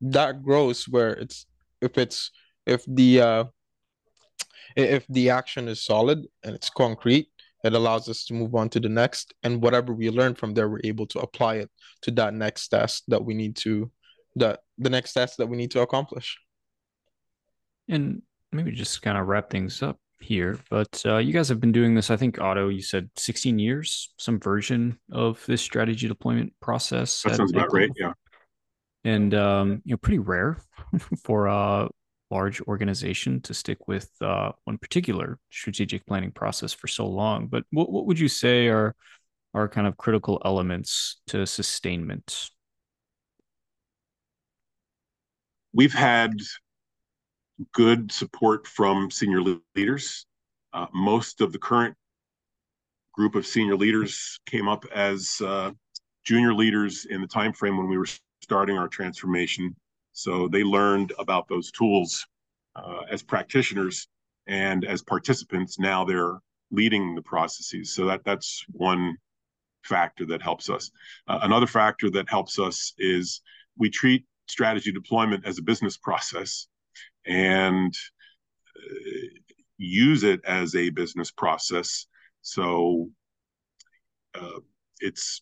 that 0.00 0.42
grows 0.42 0.88
where 0.88 1.12
it's 1.12 1.46
if 1.80 1.98
it's 1.98 2.30
if 2.66 2.84
the 2.86 3.20
uh, 3.20 3.44
if 4.76 5.06
the 5.08 5.30
action 5.30 5.68
is 5.68 5.84
solid 5.84 6.26
and 6.42 6.54
it's 6.54 6.70
concrete, 6.70 7.28
it 7.64 7.74
allows 7.74 8.08
us 8.08 8.24
to 8.26 8.34
move 8.34 8.54
on 8.54 8.68
to 8.70 8.80
the 8.80 8.88
next, 8.88 9.34
and 9.42 9.62
whatever 9.62 9.92
we 9.92 10.10
learn 10.10 10.34
from 10.34 10.54
there, 10.54 10.68
we're 10.68 10.80
able 10.84 11.06
to 11.08 11.20
apply 11.20 11.56
it 11.56 11.70
to 12.02 12.10
that 12.12 12.34
next 12.34 12.68
task 12.68 13.02
that 13.08 13.24
we 13.24 13.34
need 13.34 13.56
to 13.56 13.90
that 14.36 14.60
the 14.78 14.90
next 14.90 15.12
task 15.12 15.36
that 15.36 15.46
we 15.46 15.56
need 15.56 15.70
to 15.72 15.80
accomplish. 15.80 16.38
And 17.88 18.22
maybe 18.52 18.70
just 18.70 19.02
kind 19.02 19.18
of 19.18 19.26
wrap 19.26 19.50
things 19.50 19.82
up 19.82 19.98
here, 20.20 20.58
but 20.70 21.02
uh, 21.04 21.16
you 21.16 21.32
guys 21.32 21.48
have 21.48 21.60
been 21.60 21.72
doing 21.72 21.94
this. 21.94 22.10
I 22.10 22.16
think 22.16 22.40
Otto, 22.40 22.68
you 22.68 22.82
said 22.82 23.10
16 23.16 23.58
years, 23.58 24.12
some 24.18 24.38
version 24.38 24.98
of 25.12 25.44
this 25.46 25.62
strategy 25.62 26.06
deployment 26.08 26.52
process. 26.60 27.22
That 27.22 27.36
sounds 27.36 27.52
about 27.52 27.72
right. 27.72 27.90
Yeah. 27.96 28.12
And 29.04 29.34
um, 29.34 29.82
you 29.84 29.94
know, 29.94 29.96
pretty 29.96 30.18
rare 30.18 30.58
for 31.24 31.46
a 31.46 31.88
large 32.30 32.60
organization 32.62 33.40
to 33.42 33.54
stick 33.54 33.88
with 33.88 34.10
uh, 34.20 34.52
one 34.64 34.78
particular 34.78 35.38
strategic 35.50 36.06
planning 36.06 36.30
process 36.30 36.72
for 36.72 36.86
so 36.86 37.06
long. 37.06 37.46
But 37.46 37.64
what 37.70 37.90
what 37.90 38.06
would 38.06 38.18
you 38.18 38.28
say 38.28 38.68
are 38.68 38.94
are 39.54 39.68
kind 39.68 39.86
of 39.86 39.96
critical 39.96 40.40
elements 40.44 41.20
to 41.28 41.46
sustainment? 41.46 42.50
We've 45.72 45.94
had 45.94 46.32
good 47.72 48.10
support 48.10 48.66
from 48.66 49.10
senior 49.10 49.42
leaders. 49.74 50.26
Uh, 50.72 50.86
most 50.92 51.40
of 51.40 51.52
the 51.52 51.58
current 51.58 51.96
group 53.12 53.34
of 53.34 53.46
senior 53.46 53.76
leaders 53.76 54.40
came 54.46 54.68
up 54.68 54.84
as 54.94 55.40
uh, 55.44 55.70
junior 56.24 56.54
leaders 56.54 57.06
in 57.06 57.20
the 57.20 57.26
time 57.26 57.52
frame 57.52 57.76
when 57.76 57.88
we 57.88 57.98
were 57.98 58.06
starting 58.42 58.78
our 58.78 58.88
transformation. 58.88 59.74
So 60.20 60.48
they 60.48 60.62
learned 60.62 61.14
about 61.18 61.48
those 61.48 61.70
tools 61.70 62.26
uh, 62.76 63.04
as 63.10 63.22
practitioners 63.22 64.06
and 64.46 64.84
as 64.84 65.00
participants. 65.00 65.78
Now 65.78 66.04
they're 66.04 66.40
leading 66.70 67.14
the 67.14 67.22
processes. 67.22 67.94
So 67.94 68.04
that 68.04 68.20
that's 68.24 68.62
one 68.68 69.16
factor 69.82 70.26
that 70.26 70.42
helps 70.42 70.68
us. 70.68 70.90
Uh, 71.26 71.38
another 71.42 71.66
factor 71.66 72.10
that 72.10 72.28
helps 72.28 72.58
us 72.58 72.92
is 72.98 73.40
we 73.78 73.88
treat 73.88 74.26
strategy 74.46 74.92
deployment 74.92 75.46
as 75.46 75.58
a 75.58 75.62
business 75.62 75.96
process 75.96 76.66
and 77.24 77.94
uh, 78.76 79.26
use 79.78 80.22
it 80.22 80.42
as 80.44 80.74
a 80.74 80.90
business 80.90 81.30
process. 81.30 82.06
So 82.42 83.08
uh, 84.34 84.60
it's 85.00 85.40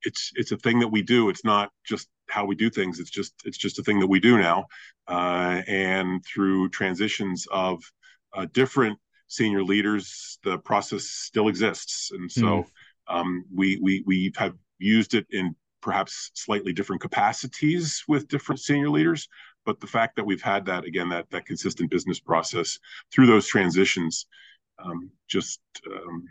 it's 0.00 0.32
it's 0.34 0.52
a 0.52 0.56
thing 0.56 0.78
that 0.78 0.88
we 0.88 1.02
do. 1.02 1.28
It's 1.28 1.44
not 1.44 1.70
just 1.84 2.08
how 2.34 2.44
we 2.44 2.56
do 2.56 2.68
things. 2.68 2.98
It's 2.98 3.10
just 3.10 3.32
it's 3.44 3.58
just 3.58 3.78
a 3.78 3.82
thing 3.82 4.00
that 4.00 4.08
we 4.14 4.20
do 4.20 4.36
now. 4.38 4.66
Uh, 5.06 5.62
and 5.68 6.24
through 6.24 6.68
transitions 6.70 7.46
of 7.50 7.82
uh, 8.34 8.46
different 8.52 8.98
senior 9.28 9.62
leaders, 9.62 10.38
the 10.42 10.58
process 10.58 11.04
still 11.04 11.48
exists. 11.48 12.10
And 12.10 12.30
so 12.30 12.46
mm. 12.46 12.66
um, 13.08 13.44
we 13.54 13.78
we 13.80 14.02
we 14.06 14.32
have 14.36 14.54
used 14.78 15.14
it 15.14 15.26
in 15.30 15.54
perhaps 15.80 16.30
slightly 16.34 16.72
different 16.72 17.02
capacities 17.02 18.02
with 18.08 18.28
different 18.28 18.60
senior 18.60 18.90
leaders, 18.90 19.28
but 19.64 19.80
the 19.80 19.86
fact 19.86 20.16
that 20.16 20.26
we've 20.26 20.42
had 20.42 20.66
that 20.66 20.84
again 20.84 21.08
that 21.10 21.30
that 21.30 21.46
consistent 21.46 21.90
business 21.90 22.20
process 22.20 22.78
through 23.12 23.26
those 23.26 23.46
transitions 23.46 24.26
um, 24.84 25.10
just 25.28 25.60
um, 25.92 26.24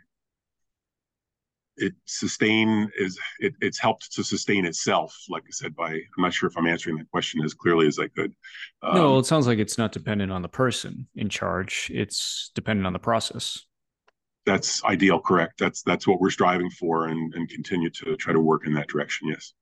it 1.77 1.93
sustain 2.05 2.89
is 2.97 3.17
it, 3.39 3.53
it's 3.61 3.79
helped 3.79 4.11
to 4.13 4.23
sustain 4.23 4.65
itself 4.65 5.15
like 5.29 5.43
i 5.43 5.51
said 5.51 5.75
by 5.75 5.89
i'm 5.89 6.01
not 6.19 6.33
sure 6.33 6.47
if 6.47 6.57
i'm 6.57 6.67
answering 6.67 6.97
that 6.97 7.09
question 7.09 7.41
as 7.43 7.53
clearly 7.53 7.87
as 7.87 7.99
i 7.99 8.07
could. 8.07 8.33
Um, 8.81 8.95
no 8.95 9.19
it 9.19 9.25
sounds 9.25 9.47
like 9.47 9.59
it's 9.59 9.77
not 9.77 9.91
dependent 9.91 10.31
on 10.31 10.41
the 10.41 10.47
person 10.47 11.07
in 11.15 11.29
charge 11.29 11.91
it's 11.93 12.51
dependent 12.55 12.87
on 12.87 12.93
the 12.93 12.99
process. 12.99 13.65
That's 14.45 14.83
ideal 14.83 15.21
correct. 15.21 15.57
That's 15.57 15.83
that's 15.83 16.05
what 16.05 16.19
we're 16.19 16.29
striving 16.29 16.69
for 16.69 17.07
and 17.07 17.33
and 17.33 17.49
continue 17.49 17.89
to 17.91 18.15
try 18.17 18.33
to 18.33 18.39
work 18.39 18.67
in 18.67 18.73
that 18.73 18.87
direction 18.87 19.29
yes. 19.29 19.53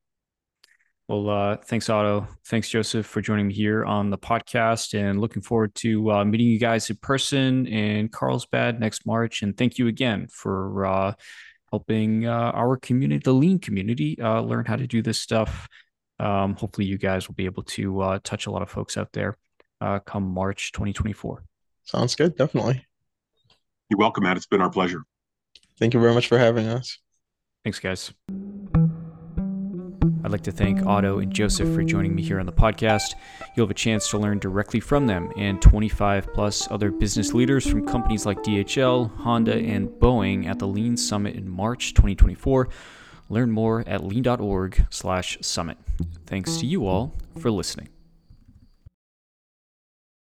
Well 1.07 1.29
uh, 1.29 1.57
thanks 1.57 1.89
otto. 1.89 2.27
Thanks 2.47 2.69
joseph 2.69 3.05
for 3.05 3.21
joining 3.21 3.47
me 3.47 3.53
here 3.53 3.85
on 3.85 4.09
the 4.09 4.17
podcast 4.17 4.99
and 4.99 5.21
looking 5.21 5.41
forward 5.41 5.75
to 5.75 6.11
uh, 6.11 6.25
meeting 6.25 6.47
you 6.47 6.59
guys 6.59 6.89
in 6.89 6.95
person 6.97 7.67
in 7.67 8.09
carlsbad 8.09 8.79
next 8.79 9.05
march 9.05 9.43
and 9.43 9.55
thank 9.55 9.77
you 9.77 9.87
again 9.87 10.27
for 10.31 10.85
uh, 10.85 11.13
helping 11.71 12.25
uh, 12.25 12.51
our 12.53 12.77
community, 12.77 13.21
the 13.23 13.33
lean 13.33 13.59
community, 13.59 14.19
uh, 14.21 14.41
learn 14.41 14.65
how 14.65 14.75
to 14.75 14.87
do 14.87 15.01
this 15.01 15.19
stuff. 15.19 15.67
Um, 16.19 16.55
hopefully, 16.55 16.85
you 16.85 16.97
guys 16.97 17.27
will 17.27 17.35
be 17.35 17.45
able 17.45 17.63
to 17.63 18.01
uh, 18.01 18.19
touch 18.23 18.45
a 18.45 18.51
lot 18.51 18.61
of 18.61 18.69
folks 18.69 18.97
out 18.97 19.11
there 19.13 19.37
uh, 19.81 19.99
come 19.99 20.23
March 20.23 20.71
2024. 20.71 21.43
Sounds 21.83 22.15
good. 22.15 22.37
Definitely. 22.37 22.85
You're 23.89 23.97
welcome, 23.97 24.23
Matt. 24.23 24.37
It's 24.37 24.45
been 24.45 24.61
our 24.61 24.69
pleasure. 24.69 25.03
Thank 25.79 25.93
you 25.93 25.99
very 25.99 26.13
much 26.13 26.27
for 26.27 26.37
having 26.37 26.67
us. 26.67 26.99
Thanks, 27.63 27.79
guys. 27.79 28.13
I'd 30.23 30.31
like 30.31 30.43
to 30.43 30.51
thank 30.51 30.85
Otto 30.85 31.19
and 31.19 31.33
Joseph 31.33 31.73
for 31.73 31.83
joining 31.83 32.13
me 32.15 32.21
here 32.21 32.39
on 32.39 32.45
the 32.45 32.51
podcast. 32.51 33.15
You'll 33.55 33.65
have 33.65 33.71
a 33.71 33.75
chance 33.75 34.09
to 34.09 34.17
learn 34.17 34.39
directly 34.39 34.79
from 34.79 35.07
them 35.07 35.31
and 35.35 35.61
25 35.61 36.33
plus 36.33 36.69
other 36.69 36.91
business 36.91 37.33
leaders 37.33 37.65
from 37.67 37.87
companies 37.87 38.25
like 38.25 38.43
DHL, 38.43 39.15
Honda, 39.17 39.55
and 39.55 39.89
Boeing 39.89 40.45
at 40.45 40.59
the 40.59 40.67
Lean 40.67 40.95
Summit 40.97 41.35
in 41.35 41.49
March 41.49 41.93
2024. 41.93 42.69
Learn 43.29 43.51
more 43.51 43.83
at 43.87 44.03
lean.org/summit. 44.03 45.77
Thanks 46.25 46.57
to 46.57 46.65
you 46.65 46.85
all 46.85 47.15
for 47.39 47.49
listening. 47.49 47.89